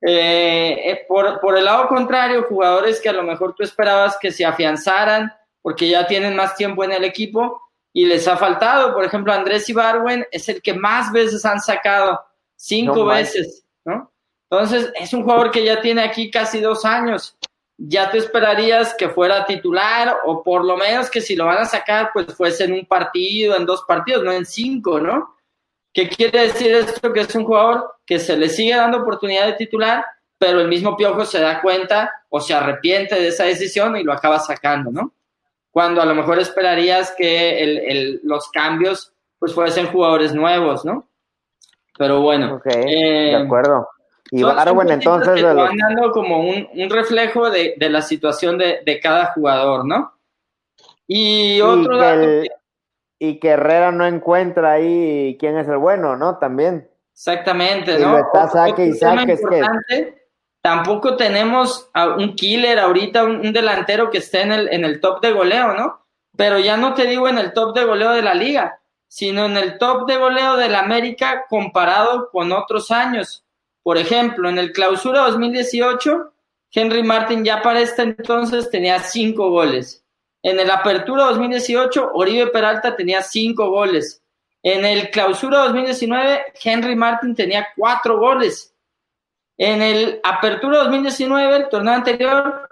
[0.00, 4.30] Eh, eh, por, por el lado contrario, jugadores que a lo mejor tú esperabas que
[4.30, 5.32] se afianzaran
[5.62, 7.60] porque ya tienen más tiempo en el equipo
[7.92, 8.94] y les ha faltado.
[8.94, 12.20] Por ejemplo, Andrés Ibarwen es el que más veces han sacado,
[12.56, 14.12] cinco No veces, ¿no?
[14.50, 17.36] Entonces, es un jugador que ya tiene aquí casi dos años.
[17.78, 21.64] Ya te esperarías que fuera titular o por lo menos que si lo van a
[21.64, 25.36] sacar, pues fuese en un partido, en dos partidos, no en cinco, ¿no?
[25.92, 27.12] ¿Qué quiere decir esto?
[27.12, 30.04] Que es un jugador que se le sigue dando oportunidad de titular,
[30.38, 34.12] pero el mismo Piojo se da cuenta o se arrepiente de esa decisión y lo
[34.12, 35.12] acaba sacando, ¿no?
[35.70, 41.08] Cuando a lo mejor esperarías que el- el- los cambios pues fuesen jugadores nuevos, ¿no?
[41.96, 42.56] Pero bueno.
[42.56, 43.88] Ok, eh, de acuerdo.
[44.32, 48.00] Y cositas entonces, que de los, van dando como un, un reflejo de, de la
[48.02, 50.12] situación de, de cada jugador, ¿no?
[51.06, 52.48] Y y, otro que dato el- que-
[53.22, 56.38] y que Herrera no encuentra ahí quién es el bueno, ¿no?
[56.38, 56.88] También.
[57.12, 58.16] Exactamente, Y ¿no?
[58.18, 59.42] está saque y saque, es
[59.88, 60.19] que-
[60.62, 65.20] Tampoco tenemos a un killer ahorita, un, delantero que esté en el, en el top
[65.22, 66.04] de goleo, ¿no?
[66.36, 69.56] Pero ya no te digo en el top de goleo de la liga, sino en
[69.56, 73.44] el top de goleo de la América comparado con otros años.
[73.82, 76.32] Por ejemplo, en el clausura 2018,
[76.72, 80.04] Henry Martin ya para este entonces tenía cinco goles.
[80.42, 84.22] En el apertura 2018, Oribe Peralta tenía cinco goles.
[84.62, 88.74] En el clausura 2019, Henry Martin tenía cuatro goles.
[89.62, 92.66] En el apertura 2019, el torneo anterior,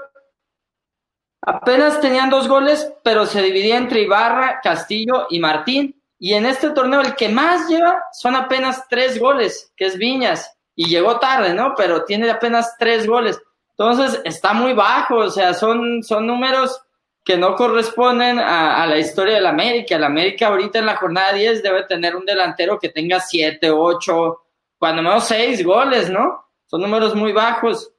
[1.43, 6.03] apenas tenían dos goles, pero se dividía entre Ibarra, Castillo y Martín.
[6.18, 10.51] Y en este torneo, el que más lleva son apenas tres goles, que es Viñas.
[10.74, 11.74] Y llegó tarde, ¿no?
[11.76, 13.39] Pero tiene apenas tres goles.
[13.76, 16.80] Entonces está muy bajo, o sea, son, son números
[17.22, 19.97] que no corresponden a, la historia del América.
[19.97, 24.43] El América ahorita en la jornada 10 debe tener un delantero que tenga 7, 8,
[24.78, 26.47] cuando menos 6 goles, ¿no?
[26.68, 27.92] Son números muy bajos.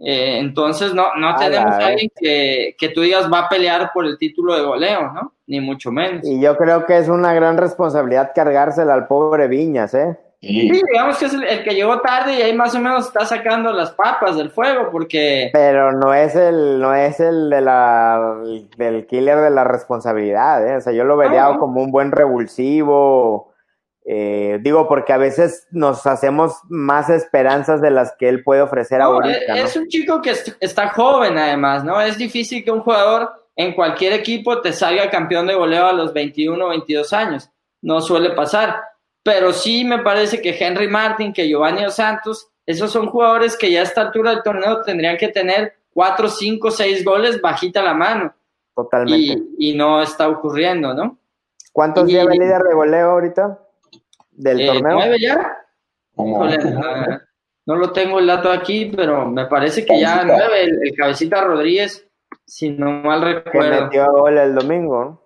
[0.00, 4.06] Eh, entonces no, no tenemos a alguien que, que tú digas va a pelear por
[4.06, 5.32] el título de goleo, ¿no?
[5.46, 6.24] Ni mucho menos.
[6.24, 10.16] Y yo creo que es una gran responsabilidad cargársela al pobre Viñas, ¿eh?
[10.40, 13.26] Sí, digamos que es el, el que llegó tarde y ahí más o menos está
[13.26, 15.50] sacando las papas del fuego porque...
[15.52, 18.36] Pero no es el, no es el de la,
[18.76, 20.76] del killer de la responsabilidad, ¿eh?
[20.76, 21.58] O sea, yo lo vería No, no.
[21.58, 23.52] como un buen revulsivo.
[24.10, 29.00] Eh, digo, porque a veces nos hacemos más esperanzas de las que él puede ofrecer
[29.00, 29.54] No, ahorita, es, ¿no?
[29.56, 32.00] es un chico que est- está joven además, ¿no?
[32.00, 36.14] Es difícil que un jugador en cualquier equipo te salga campeón de goleo a los
[36.14, 37.50] 21 o 22 años.
[37.82, 38.76] No suele pasar.
[39.22, 43.70] Pero sí me parece que Henry Martin, que Giovanni Dos Santos, esos son jugadores que
[43.70, 47.92] ya a esta altura del torneo tendrían que tener 4, 5, 6 goles bajita la
[47.92, 48.34] mano.
[48.74, 49.42] Totalmente.
[49.58, 51.18] Y, y no está ocurriendo, ¿no?
[51.72, 53.58] ¿Cuántos y- lleva el líder de goleo ahorita?
[54.38, 54.96] ¿Del Eh, torneo?
[54.98, 55.58] ¿Nueve ya?
[56.16, 57.20] Híjole, ah,
[57.66, 60.36] no lo tengo el dato aquí, pero me parece que ya Cabecita.
[60.36, 62.08] nueve, el, el cabecita Rodríguez,
[62.46, 63.84] si no mal Que recuerdo.
[63.84, 65.22] metió gol el domingo, ¿no?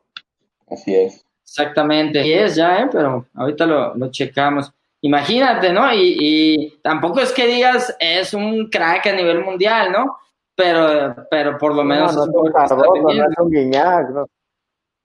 [0.70, 1.24] Así es.
[1.44, 2.88] Exactamente, y es ya, ¿eh?
[2.90, 4.72] pero ahorita lo, lo checamos.
[5.02, 5.92] Imagínate, ¿no?
[5.92, 10.16] Y, y tampoco es que digas es un crack a nivel mundial, ¿no?
[10.54, 13.02] Pero, pero por lo menos no, es no un es un jugador que está Cardoso,
[13.02, 13.30] no rindiendo.
[13.32, 14.26] es un Guiñac, ¿no?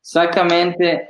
[0.02, 1.10] Exactamente.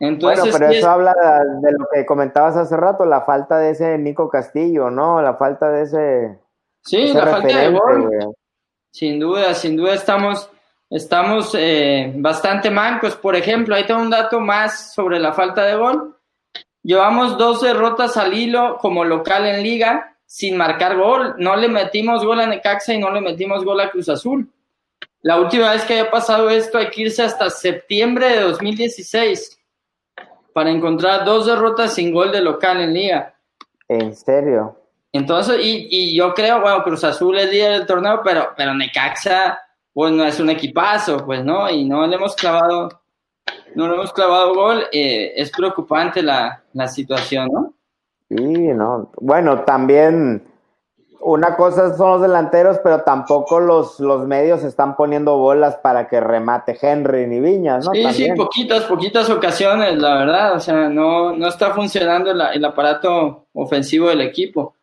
[0.00, 1.14] Entonces, bueno, pero es- eso habla
[1.60, 5.20] de lo que comentabas hace rato, la falta de ese Nico Castillo, ¿no?
[5.20, 6.38] La falta de ese,
[6.84, 8.10] sí, ese la falta de gol.
[8.90, 10.50] Sin duda, sin duda estamos,
[10.88, 13.16] estamos eh, bastante mancos.
[13.16, 16.16] Por ejemplo, ahí tengo un dato más sobre la falta de gol.
[16.82, 21.34] Llevamos dos derrotas al hilo como local en liga sin marcar gol.
[21.38, 24.48] No le metimos gol a Necaxa y no le metimos gol a Cruz Azul.
[25.22, 29.57] La última vez que haya pasado esto hay que irse hasta septiembre de 2016
[30.58, 33.32] para encontrar dos derrotas sin gol de local en liga.
[33.86, 34.76] En serio.
[35.12, 39.56] Entonces, y, y yo creo, bueno, Cruz Azul es líder del torneo, pero, pero Necaxa,
[39.92, 41.70] pues no es un equipazo, pues, ¿no?
[41.70, 42.88] Y no le hemos clavado,
[43.76, 47.74] no le hemos clavado gol, eh, es preocupante la, la situación, ¿no?
[48.28, 49.12] Sí, no.
[49.20, 50.42] Bueno, también
[51.20, 56.20] una cosa son los delanteros, pero tampoco los, los medios están poniendo bolas para que
[56.20, 57.92] remate Henry ni Viñas, ¿no?
[57.92, 62.64] sí, sí, poquitas, poquitas ocasiones, la verdad, o sea, no, no está funcionando el, el
[62.64, 64.74] aparato ofensivo del equipo.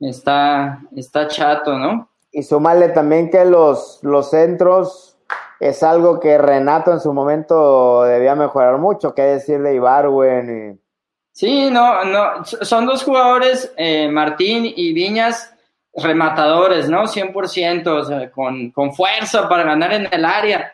[0.00, 2.10] Está, está chato, ¿no?
[2.32, 5.16] Y súmale también que los, los centros
[5.58, 10.86] es algo que Renato en su momento debía mejorar mucho, qué decir de Ibarwen y...
[11.32, 15.54] Sí, no, no, son dos jugadores, eh, Martín y Viñas,
[15.96, 17.06] rematadores, ¿no?
[17.06, 20.72] 100%, o sea, con, con fuerza para ganar en el área.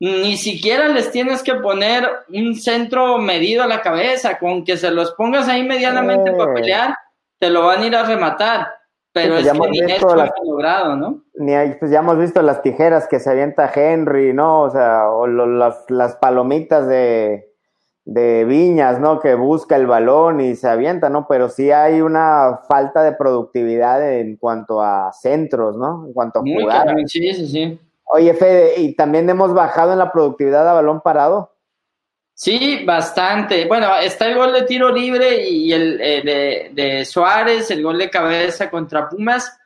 [0.00, 4.90] Ni siquiera les tienes que poner un centro medido a la cabeza, con que se
[4.90, 6.34] los pongas ahí medianamente Eh.
[6.36, 6.94] para pelear,
[7.38, 8.68] te lo van a ir a rematar.
[9.12, 11.22] Pero pues es que ni eso las- han logrado, ¿no?
[11.34, 14.62] Ni hay- pues ya hemos visto las tijeras que se avienta Henry, ¿no?
[14.62, 17.53] O sea, o lo- las, las palomitas de,
[18.04, 19.18] de Viñas, ¿no?
[19.18, 21.26] Que busca el balón y se avienta, ¿no?
[21.26, 26.06] Pero sí hay una falta de productividad en cuanto a centros, ¿no?
[26.06, 27.78] En cuanto a Muy cabrón, sí, sí, sí.
[28.04, 31.52] Oye, Fede, ¿y también hemos bajado en la productividad a balón parado?
[32.34, 33.66] Sí, bastante.
[33.66, 37.96] Bueno, está el gol de tiro libre y el eh, de, de Suárez, el gol
[37.96, 39.56] de cabeza contra Pumas,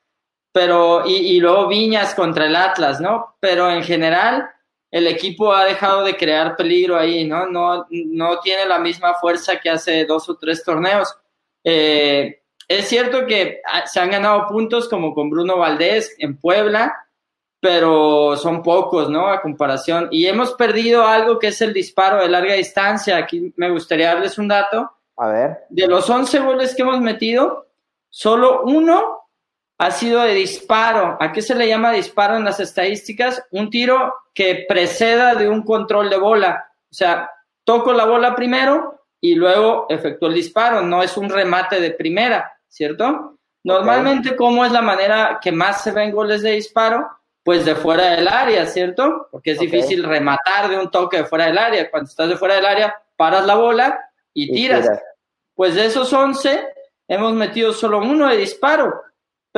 [0.52, 3.34] pero y, y luego Viñas contra el Atlas, ¿no?
[3.40, 4.48] Pero en general
[4.90, 7.46] el equipo ha dejado de crear peligro ahí, ¿no?
[7.46, 11.14] No, no tiene la misma fuerza que hace dos o tres torneos.
[11.62, 16.94] Eh, es cierto que se han ganado puntos como con Bruno Valdés en Puebla,
[17.60, 19.28] pero son pocos, ¿no?
[19.28, 20.08] A comparación.
[20.10, 23.16] Y hemos perdido algo que es el disparo de larga distancia.
[23.16, 24.90] Aquí me gustaría darles un dato.
[25.16, 25.58] A ver.
[25.68, 27.66] De los 11 goles que hemos metido,
[28.08, 29.27] solo uno
[29.78, 31.16] ha sido de disparo.
[31.20, 33.42] ¿A qué se le llama disparo en las estadísticas?
[33.52, 36.68] Un tiro que preceda de un control de bola.
[36.90, 37.30] O sea,
[37.64, 40.82] toco la bola primero y luego efectúo el disparo.
[40.82, 43.38] No es un remate de primera, ¿cierto?
[43.62, 47.08] Normalmente, ¿cómo es la manera que más se ven goles de disparo?
[47.44, 49.28] Pues de fuera del área, ¿cierto?
[49.30, 51.90] Porque es difícil rematar de un toque de fuera del área.
[51.90, 53.98] Cuando estás de fuera del área, paras la bola
[54.34, 54.82] y Y tiras.
[54.82, 55.02] tiras.
[55.54, 56.68] Pues de esos 11,
[57.08, 59.02] hemos metido solo uno de disparo.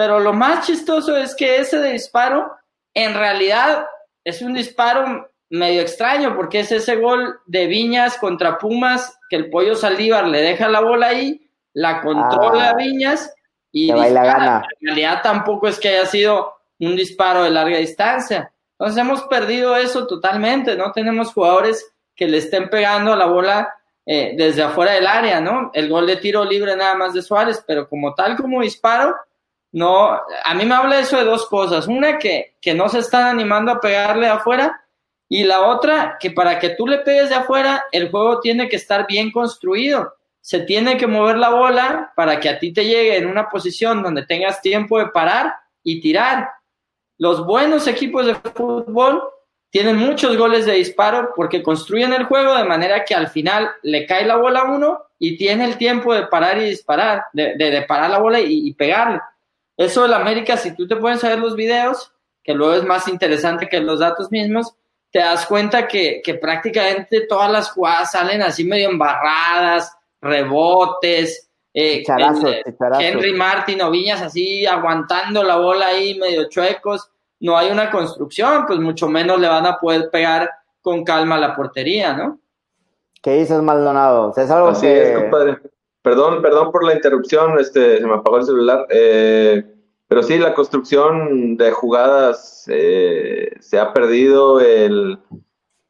[0.00, 2.50] Pero lo más chistoso es que ese disparo,
[2.94, 3.84] en realidad,
[4.24, 9.50] es un disparo medio extraño, porque es ese gol de Viñas contra Pumas, que el
[9.50, 12.74] pollo Saldívar le deja la bola ahí, la controla Ah.
[12.76, 13.30] Viñas
[13.72, 14.38] y Se va y la dispara.
[14.44, 14.62] gana.
[14.80, 18.50] En realidad tampoco es que haya sido un disparo de larga distancia.
[18.78, 23.74] Entonces hemos perdido eso totalmente, no tenemos jugadores que le estén pegando a la bola
[24.06, 25.70] eh, desde afuera del área, ¿no?
[25.74, 29.14] El gol de tiro libre nada más de Suárez, pero como tal, como disparo,
[29.72, 31.86] no, a mí me habla eso de dos cosas.
[31.86, 34.80] Una, que, que no se están animando a pegarle afuera,
[35.32, 38.74] y la otra, que para que tú le pegues de afuera, el juego tiene que
[38.74, 40.12] estar bien construido.
[40.40, 44.02] Se tiene que mover la bola para que a ti te llegue en una posición
[44.02, 45.54] donde tengas tiempo de parar
[45.84, 46.50] y tirar.
[47.16, 49.22] Los buenos equipos de fútbol
[49.70, 54.06] tienen muchos goles de disparo porque construyen el juego de manera que al final le
[54.06, 57.82] cae la bola a uno y tiene el tiempo de parar y disparar, de, de,
[57.82, 59.20] parar la bola y, y, pegarle.
[59.80, 62.12] Eso del América, si tú te puedes ver los videos,
[62.44, 64.74] que luego es más interesante que los datos mismos,
[65.10, 72.04] te das cuenta que, que prácticamente todas las jugadas salen así medio embarradas, rebotes, eh,
[72.98, 77.10] Henry Martin o Viñas así aguantando la bola ahí medio chuecos,
[77.40, 80.50] no hay una construcción, pues mucho menos le van a poder pegar
[80.82, 82.38] con calma a la portería, ¿no?
[83.22, 84.34] ¿Qué dices, Maldonado?
[84.36, 85.58] Es algo así es, compadre.
[86.02, 88.86] Perdón, perdón por la interrupción, este, se me apagó el celular.
[88.90, 89.64] Eh,
[90.08, 95.18] pero sí, la construcción de jugadas eh, se ha perdido el,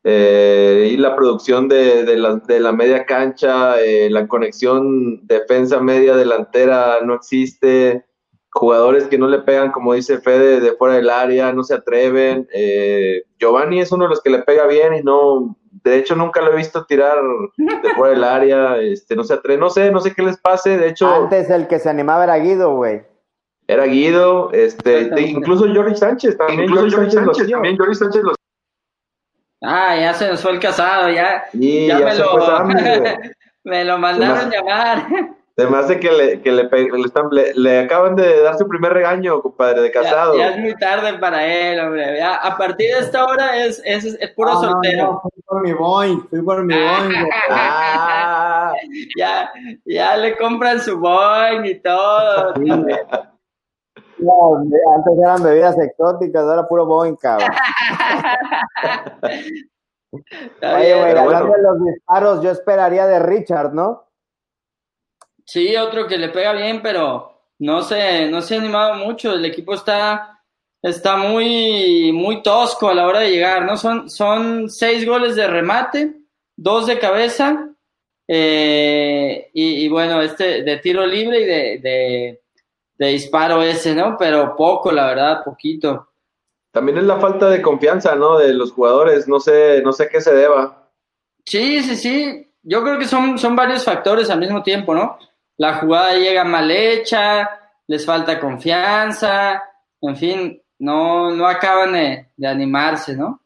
[0.02, 5.80] eh, y la producción de, de, la, de la, media cancha, eh, la conexión defensa
[5.80, 8.06] media delantera no existe,
[8.60, 12.46] jugadores que no le pegan, como dice Fede, de fuera del área, no se atreven.
[13.38, 16.52] Giovanni es uno de los que le pega bien y no, de hecho nunca lo
[16.52, 17.16] he visto tirar
[17.56, 20.76] de fuera del área, este, no se atreve, no sé, no sé qué les pase,
[20.76, 21.08] de hecho...
[21.08, 23.02] Antes el que se animaba era Guido, güey
[23.66, 28.34] era Guido, este, incluso Jorge Sánchez, también incluso Jorge Sánchez, Sánchez también Jorge Sánchez los...
[29.62, 33.14] Ah, ya se nos fue el casado, ya, y ya, ya me, lo,
[33.64, 35.06] me lo mandaron llamar.
[35.60, 38.66] Se me hace que le, que le, le, están, le, le, acaban de dar su
[38.66, 40.34] primer regaño, compadre, de casado.
[40.34, 42.16] Ya, ya, es muy tarde para él, hombre.
[42.16, 45.04] Ya, a partir de esta hora es, es, es puro ah, soltero.
[45.04, 47.28] No, fui por mi Boeing, fui por mi Boeing.
[47.50, 48.72] ah.
[49.18, 49.52] ya,
[49.84, 52.54] ya le compran su Boeing y todo.
[54.16, 57.50] No, antes eran bebidas exóticas, ahora puro Boeing, cabrón.
[60.12, 64.09] Oye, güey, hablando de los disparos, yo esperaría de Richard, ¿no?
[65.50, 69.32] Sí, otro que le pega bien, pero no se, no se ha animado mucho.
[69.32, 70.40] El equipo está,
[70.80, 73.76] está muy, muy tosco a la hora de llegar, ¿no?
[73.76, 76.14] Son, son seis goles de remate,
[76.56, 77.68] dos de cabeza,
[78.28, 82.40] eh, y, y, bueno, este de tiro libre y de, de
[83.00, 84.14] de disparo ese, ¿no?
[84.18, 86.10] Pero poco, la verdad, poquito.
[86.70, 88.36] También es la falta de confianza, ¿no?
[88.36, 90.90] De los jugadores, no sé, no sé qué se deba.
[91.46, 92.52] Sí, sí, sí.
[92.62, 95.18] Yo creo que son, son varios factores al mismo tiempo, ¿no?
[95.60, 97.50] La jugada llega mal hecha,
[97.86, 99.62] les falta confianza,
[100.00, 103.42] en fin, no, no acaban de, de animarse, ¿no?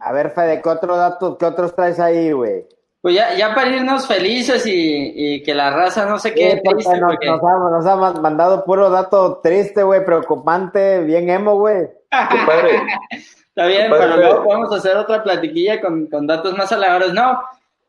[0.00, 2.66] A ver, Fede, ¿qué otros datos, qué otros traes ahí, güey?
[3.00, 6.98] Pues ya, ya para irnos felices y, que la raza no se quede triste.
[6.98, 11.88] Nos, nos, ha, mandado puro dato triste, güey, preocupante, bien emo, güey.
[13.10, 17.12] Está bien, pero luego podemos hacer otra platiquilla con, con datos más halagadores.
[17.12, 17.40] No,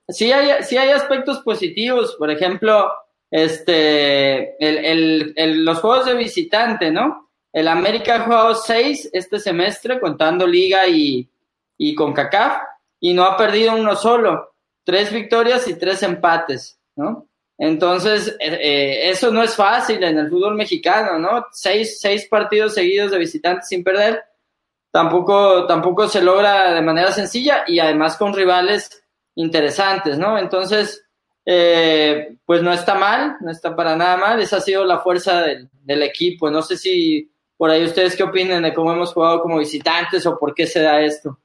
[0.08, 2.91] sí hay, sí hay aspectos positivos, por ejemplo,
[3.32, 7.30] este, el, el, los juegos de visitante, ¿no?
[7.52, 11.30] El América ha jugado seis este semestre, contando Liga y,
[11.78, 12.62] y con CACAF,
[13.00, 14.54] y no ha perdido uno solo
[14.84, 17.28] tres victorias y tres empates, ¿no?
[17.58, 21.46] Entonces, eh, eh, eso no es fácil en el fútbol mexicano, ¿no?
[21.52, 24.24] Seis, seis partidos seguidos de visitantes sin perder,
[24.92, 29.04] tampoco, tampoco se logra de manera sencilla y además con rivales
[29.36, 30.38] interesantes, ¿no?
[30.38, 31.06] Entonces,
[31.52, 35.41] eh, pues no está mal, no está para nada mal, esa ha sido la fuerza
[35.41, 36.52] del, del equipo.
[36.52, 40.38] No sé si por ahí ustedes qué opinan de cómo hemos jugado como visitantes o
[40.38, 41.39] por qué se da esto.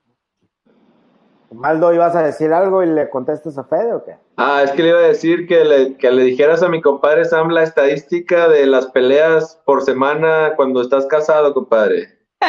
[1.53, 4.17] Maldo, ¿ibas a decir algo y le contestas a Fede o qué?
[4.37, 7.25] Ah, es que le iba a decir que le, que le dijeras a mi compadre
[7.25, 12.19] Sam la estadística de las peleas por semana cuando estás casado, compadre.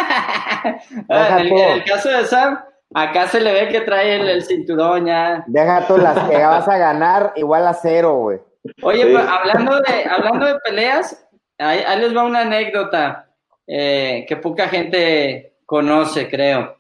[1.10, 2.60] Ah, en, el, caso de Sam,
[2.94, 5.44] acá se le ve que trae el, cinturón ya.
[5.48, 8.40] Deja tú las que vas a ganar igual a cero, güey.
[8.82, 11.28] Oye, pues, hablando, de, hablando de peleas,
[11.58, 13.30] ahí, les va una anécdota
[13.68, 16.78] eh, que poca gente conoce, creo.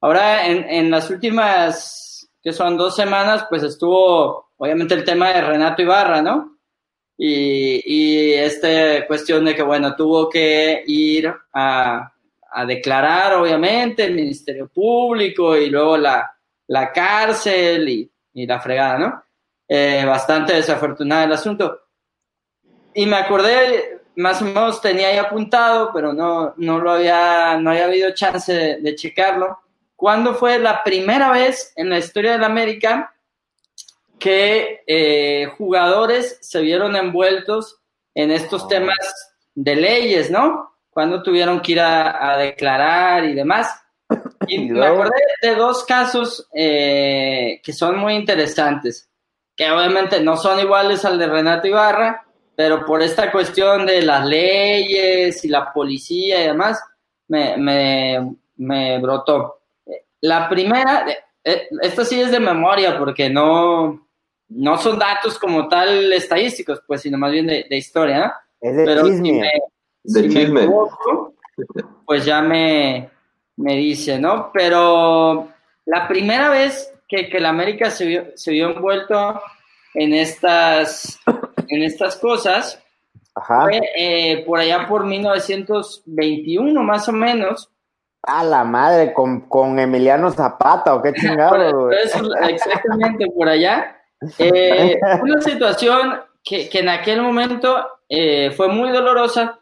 [0.00, 5.40] Ahora, en, en las últimas, que son dos semanas, pues estuvo, obviamente, el tema de
[5.40, 6.56] Renato Ibarra, ¿no?
[7.16, 12.12] Y, y esta cuestión de que, bueno, tuvo que ir a,
[12.52, 16.36] a declarar, obviamente, el Ministerio Público y luego la,
[16.68, 19.24] la cárcel y, y, la fregada, ¿no?
[19.68, 21.80] Eh, bastante desafortunado el asunto.
[22.94, 27.70] Y me acordé más o menos tenía ahí apuntado, pero no, no lo había, no
[27.70, 29.58] había habido chance de, de checarlo.
[29.96, 33.14] ¿Cuándo fue la primera vez en la historia de la América
[34.18, 37.80] que eh, jugadores se vieron envueltos
[38.14, 38.96] en estos temas
[39.54, 40.71] de leyes, ¿no?
[40.92, 43.74] Cuando tuvieron que ir a, a declarar y demás.
[44.48, 49.08] Y me acordé de dos casos eh, que son muy interesantes,
[49.56, 52.26] que obviamente no son iguales al de Renato Ibarra,
[52.56, 56.82] pero por esta cuestión de las leyes y la policía y demás,
[57.28, 59.60] me, me, me brotó.
[60.20, 61.06] La primera,
[61.44, 64.08] eh, esta sí es de memoria porque no,
[64.48, 68.32] no son datos como tal estadísticos, pues, sino más bien de, de historia, ¿no?
[68.60, 69.32] Es de Pero si chisme.
[69.32, 69.50] me,
[70.04, 71.34] De si equivoco,
[72.04, 73.10] pues ya me,
[73.56, 74.50] me dice, ¿no?
[74.52, 75.48] Pero
[75.86, 79.40] la primera vez que, que la América se vio, se vio envuelto
[79.94, 81.20] en estas,
[81.68, 82.82] en estas cosas
[83.34, 83.62] Ajá.
[83.62, 87.70] fue eh, por allá por 1921, más o menos.
[88.22, 91.90] A la madre, con, con Emiliano Zapata, o qué chingado.
[91.90, 93.96] Eso, exactamente por allá.
[94.38, 97.76] Eh, una situación que, que en aquel momento
[98.08, 99.58] eh, fue muy dolorosa.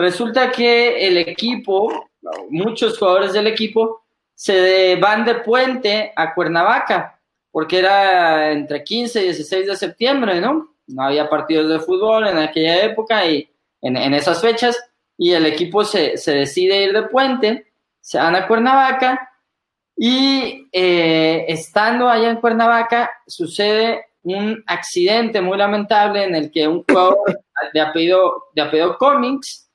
[0.00, 2.08] Resulta que el equipo,
[2.48, 4.00] muchos jugadores del equipo,
[4.34, 7.20] se van de puente a Cuernavaca,
[7.50, 10.74] porque era entre 15 y 16 de septiembre, ¿no?
[10.86, 13.46] No había partidos de fútbol en aquella época y
[13.82, 14.82] en, en esas fechas,
[15.18, 17.66] y el equipo se, se decide ir de puente,
[18.00, 19.28] se van a Cuernavaca,
[19.94, 26.84] y eh, estando allá en Cuernavaca, sucede un accidente muy lamentable en el que un
[26.84, 27.18] jugador
[27.74, 29.66] de apellido, de apellido Cummings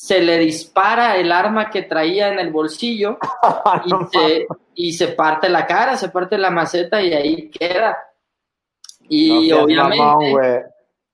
[0.00, 3.18] se le dispara el arma que traía en el bolsillo
[3.84, 7.98] y, se, y se parte la cara, se parte la maceta y ahí queda.
[9.10, 10.64] Y No obviamente,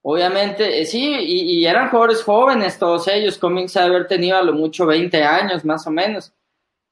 [0.03, 4.53] obviamente, eh, sí, y, y eran jugadores jóvenes todos ellos, Cummings haber tenido a lo
[4.53, 6.32] mucho 20 años más o menos.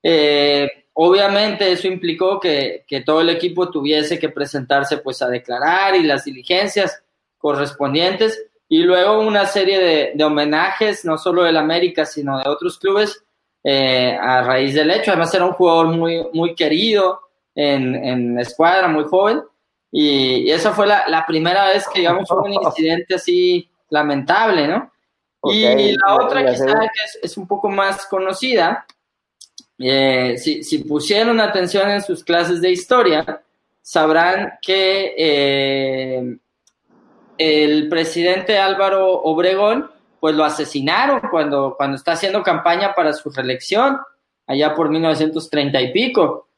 [0.03, 5.95] Eh, obviamente eso implicó que, que todo el equipo tuviese que presentarse pues a declarar
[5.95, 7.05] y las diligencias
[7.39, 12.79] correspondientes y luego una serie de, de homenajes, no solo del América, sino de otros
[12.79, 13.25] clubes
[13.63, 15.11] eh, a raíz del hecho.
[15.11, 17.21] Además era un jugador muy, muy querido
[17.55, 19.43] en, en la escuadra, muy joven.
[19.91, 24.67] Y, y esa fue la, la primera vez que, digamos, hubo un incidente así lamentable,
[24.67, 24.91] ¿no?
[25.53, 28.87] y la otra quizá que es, es un poco más conocida,
[29.79, 33.43] eh, si, si pusieron atención en sus clases de historia,
[33.83, 36.37] sabrán que eh,
[37.39, 43.99] el presidente Álvaro Obregón, pues lo asesinaron cuando, cuando está haciendo campaña para su reelección,
[44.47, 46.49] allá por 1930 y pico.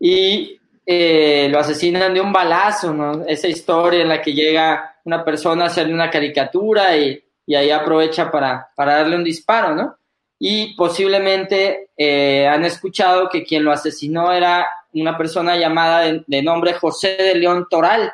[0.00, 3.24] Y eh, lo asesinan de un balazo, ¿no?
[3.26, 7.70] Esa historia en la que llega una persona a hacerle una caricatura y, y ahí
[7.70, 9.96] aprovecha para, para darle un disparo, ¿no?
[10.38, 16.42] Y posiblemente eh, han escuchado que quien lo asesinó era una persona llamada de, de
[16.42, 18.12] nombre José de León Toral.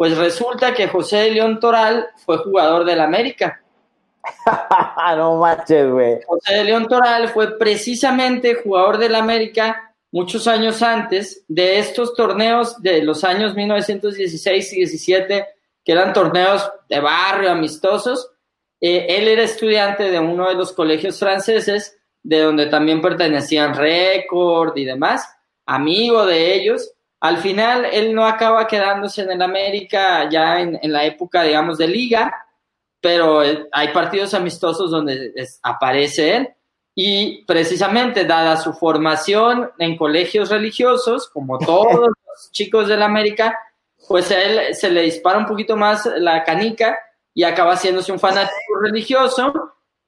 [0.00, 3.62] Pues resulta que José de León Toral fue jugador del América.
[5.14, 6.20] no manches, güey.
[6.26, 12.80] José de León Toral fue precisamente jugador del América muchos años antes de estos torneos
[12.80, 15.46] de los años 1916 y 17,
[15.84, 18.30] que eran torneos de barrio, amistosos.
[18.80, 24.78] Eh, él era estudiante de uno de los colegios franceses, de donde también pertenecían Record
[24.78, 25.28] y demás,
[25.66, 26.90] amigo de ellos.
[27.20, 31.76] Al final, él no acaba quedándose en el América ya en, en la época, digamos,
[31.78, 32.34] de liga,
[33.00, 36.48] pero eh, hay partidos amistosos donde es- aparece él.
[36.94, 43.58] Y precisamente dada su formación en colegios religiosos, como todos los chicos del América,
[44.08, 46.98] pues a él se le dispara un poquito más la canica
[47.34, 49.52] y acaba haciéndose un fanático religioso.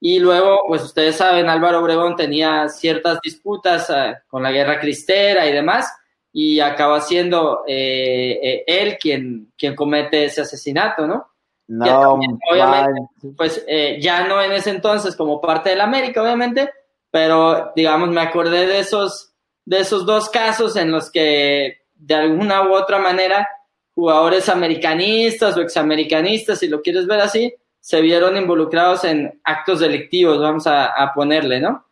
[0.01, 5.47] Y luego, pues ustedes saben, Álvaro Obregón tenía ciertas disputas eh, con la guerra cristera
[5.47, 5.87] y demás
[6.33, 11.29] y acaba siendo eh, eh, él quien, quien comete ese asesinato, ¿no?
[11.69, 13.03] No, también, obviamente,
[13.37, 16.71] pues eh, ya no en ese entonces como parte del América, obviamente,
[17.11, 19.33] pero digamos, me acordé de esos,
[19.65, 23.49] de esos dos casos en los que de alguna u otra manera
[23.95, 30.41] jugadores americanistas o examericanistas, si lo quieres ver así, se vieron involucrados en actos delictivos,
[30.41, 31.85] vamos a, a ponerle, ¿no?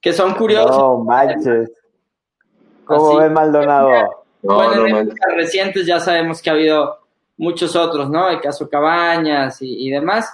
[0.00, 0.76] Que son curiosos.
[0.76, 1.70] No manches.
[2.88, 3.90] ¿Cómo ves, Maldonado?
[4.42, 6.98] No, bueno, no en épocas recientes ya sabemos que ha habido
[7.36, 8.28] muchos otros, ¿no?
[8.28, 10.32] El caso Cabañas y, y demás,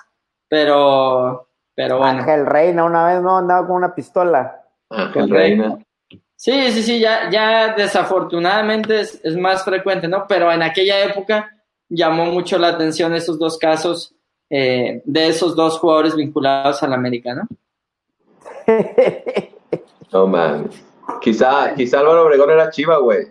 [0.49, 2.21] pero, pero bueno.
[2.21, 4.63] Ángel Reina una vez no andaba con una pistola.
[4.91, 5.79] Ángel Reina.
[6.37, 10.27] Sí, sí, sí, ya, ya desafortunadamente es, es más frecuente, ¿no?
[10.29, 11.51] Pero en aquella época
[11.89, 14.15] llamó mucho la atención esos dos casos
[14.51, 17.49] eh, de esos dos jugadores vinculados al América, ¿no?
[20.13, 20.71] No man.
[21.21, 23.27] Quizá, quizá Álvaro Obregón era Chiva, güey.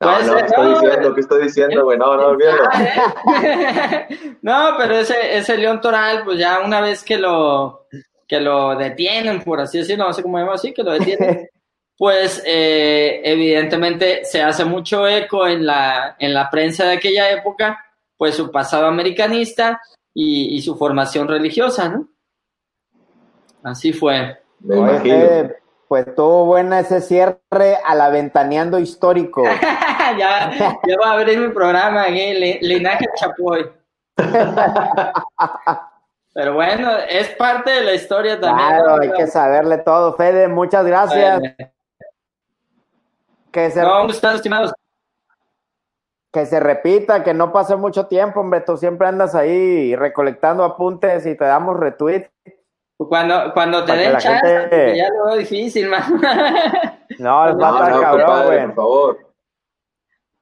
[0.00, 1.14] No, no, ¿qué estoy diciendo?
[1.14, 1.98] ¿Qué estoy diciendo, güey?
[1.98, 2.62] No, no, olvídalo.
[4.42, 7.86] no, pero ese, ese León Toral, pues ya una vez que lo,
[8.26, 11.48] que lo detienen, por así decirlo, no sé cómo llamarlo así, que lo detienen,
[11.98, 17.84] pues eh, evidentemente se hace mucho eco en la, en la prensa de aquella época,
[18.16, 19.82] pues su pasado americanista
[20.14, 22.08] y, y su formación religiosa, ¿no?
[23.62, 24.38] Así fue.
[24.60, 25.56] Me Oye,
[25.90, 29.42] pues estuvo buena ese cierre a la ventaneando histórico.
[30.16, 32.06] ya, ya va a abrir mi programa.
[32.06, 33.72] Le- Linaje Chapoy.
[36.32, 38.68] Pero bueno, es parte de la historia también.
[38.68, 39.02] Claro, ¿no?
[39.02, 40.14] hay que saberle todo.
[40.14, 41.42] Fede, muchas gracias.
[43.50, 44.72] Que se, No, gustados, estimados.
[46.32, 48.60] que se repita, que no pase mucho tiempo, hombre.
[48.60, 52.28] Tú siempre andas ahí recolectando apuntes y te damos retweet.
[53.08, 56.02] Cuando, cuando te den chance, gente- ya lo veo difícil, man.
[57.18, 58.66] No, va a No, estar no, cabrón, compadre, güey.
[58.66, 59.18] por favor.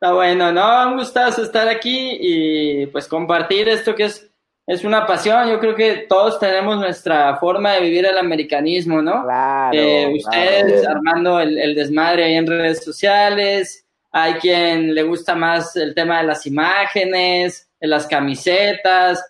[0.01, 4.31] Está bueno, no, un gustazo estar aquí y pues compartir esto que es,
[4.67, 5.49] es una pasión.
[5.49, 9.25] Yo creo que todos tenemos nuestra forma de vivir el americanismo, ¿no?
[9.25, 9.77] Claro.
[9.77, 10.97] Eh, ustedes claro.
[10.99, 16.19] armando el, el desmadre ahí en redes sociales, hay quien le gusta más el tema
[16.19, 19.25] de las imágenes, de las camisetas,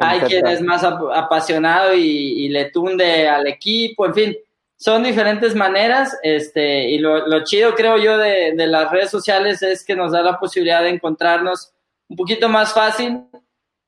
[0.00, 2.00] hay quien es más ap- apasionado y,
[2.44, 4.36] y le tunde al equipo, en fin,
[4.76, 9.62] son diferentes maneras, este, y lo, lo chido creo yo de, de las redes sociales
[9.62, 11.72] es que nos da la posibilidad de encontrarnos
[12.08, 13.24] un poquito más fácil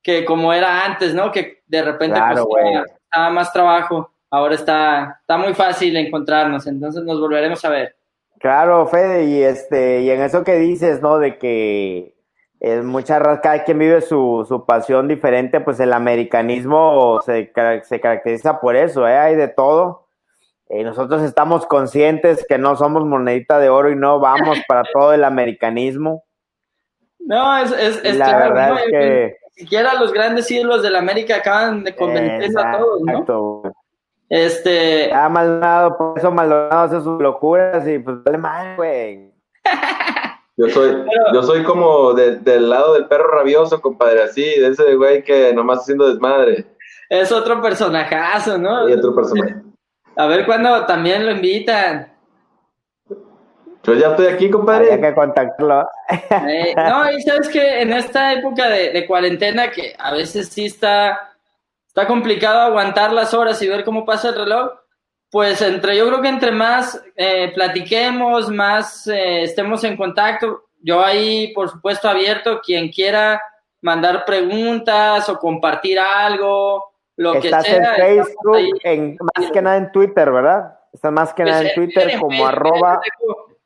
[0.02, 1.32] que como era antes, ¿no?
[1.32, 2.64] Que de repente Claro, pues,
[3.04, 7.96] estaba más trabajo, ahora está, está muy fácil encontrarnos, entonces nos volveremos a ver.
[8.38, 11.18] Claro, Fede, y este, y en eso que dices, ¿no?
[11.18, 12.11] De que
[12.64, 17.52] es mucha cada quien vive su, su pasión diferente, pues el americanismo se,
[17.82, 19.18] se caracteriza por eso, ¿eh?
[19.18, 20.06] Hay de todo.
[20.68, 25.12] Eh, nosotros estamos conscientes que no somos monedita de oro y no vamos para todo
[25.12, 26.22] el americanismo.
[27.18, 28.78] No, es, es, es La claro, verdad ¿no?
[28.78, 33.10] es que- Ni siquiera los grandes ídolos del América acaban de convencer a todos, ¿no?
[33.12, 33.62] Exacto.
[34.28, 39.32] Este, Ah, Maldonado, por eso Maldonado hace sus locuras y pues vale mal, güey.
[40.62, 44.94] Yo soy, yo soy como de- del lado del perro rabioso, compadre, así, de ese
[44.94, 46.66] güey que nomás haciendo desmadre.
[47.08, 48.88] es otro personajazo, ¿no?
[48.88, 49.56] Y otro personaje.
[50.16, 52.12] A ver cuándo también lo invitan.
[53.84, 55.00] Yo ya estoy aquí, compadre.
[55.00, 55.88] que contactarlo.
[56.48, 60.66] Eh, no, y sabes que en esta época de, de cuarentena, que a veces sí
[60.66, 61.18] está,
[61.88, 64.70] está complicado aguantar las horas y ver cómo pasa el reloj,
[65.32, 71.02] pues entre, yo creo que entre más eh, platiquemos, más eh, estemos en contacto, yo
[71.02, 73.40] ahí, por supuesto, abierto, quien quiera
[73.80, 76.84] mandar preguntas o compartir algo,
[77.16, 77.94] lo Estás que en sea.
[77.94, 78.70] estamos Facebook, ahí.
[78.84, 80.78] en, más que nada en Twitter, ¿verdad?
[80.92, 83.00] Estás más que nada en Twitter en como Facebook, arroba.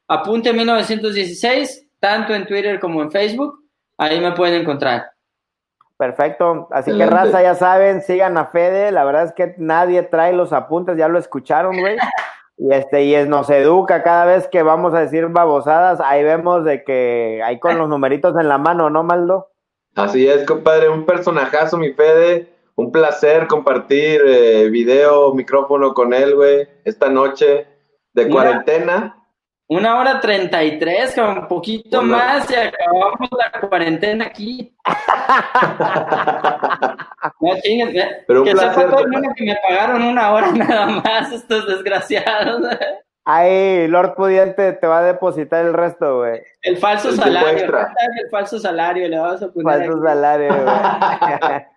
[0.06, 3.58] Apunte 1916, tanto en Twitter como en Facebook,
[3.98, 5.15] ahí me pueden encontrar.
[5.96, 6.68] Perfecto.
[6.70, 8.92] Así que raza, ya saben, sigan a Fede.
[8.92, 11.96] La verdad es que nadie trae los apuntes, ya lo escucharon, güey.
[12.58, 16.00] Y este, y es, nos educa cada vez que vamos a decir babosadas.
[16.00, 19.50] Ahí vemos de que hay con los numeritos en la mano, ¿no, Maldo?
[19.94, 22.48] Así es, compadre, un personajazo, mi Fede.
[22.76, 27.66] Un placer compartir eh, video, micrófono con él, güey, esta noche
[28.12, 28.34] de Mira.
[28.34, 29.15] cuarentena.
[29.68, 34.72] Una hora treinta y tres, con un poquito más y acabamos la cuarentena aquí.
[37.40, 40.50] No chinguen, eh, Pero un que placer, todo el mundo que me pagaron una hora
[40.54, 42.62] nada más, estos desgraciados.
[43.24, 46.40] Ahí, Lord Pudiente te va a depositar el resto, güey.
[46.62, 50.02] El falso El salario, el falso salario, le vamos a poner Falso aquí.
[50.06, 51.66] salario, güey.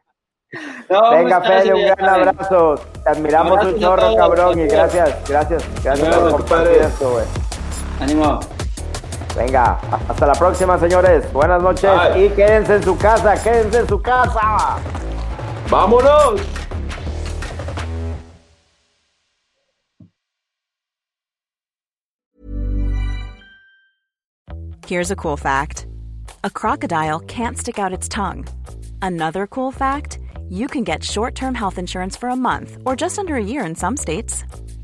[0.89, 2.75] No, Venga, Fede, un gran abrazo.
[3.03, 4.59] Te admiramos un chorro, cabrón.
[4.59, 7.48] Y gracias, gracias, gracias Nos por compartir esto, güey.
[7.99, 8.39] Ánimo.
[9.35, 11.31] Venga, hasta la próxima, señores.
[11.31, 12.25] Buenas noches Bye.
[12.25, 14.77] y quédense en su casa, quédense en su casa.
[15.69, 16.41] ¡Vámonos!
[24.87, 25.85] Here's a cool fact
[26.43, 28.47] a crocodile can't stick out its tongue.
[29.01, 33.19] Another cool fact you can get short term health insurance for a month or just
[33.19, 34.45] under a year in some states.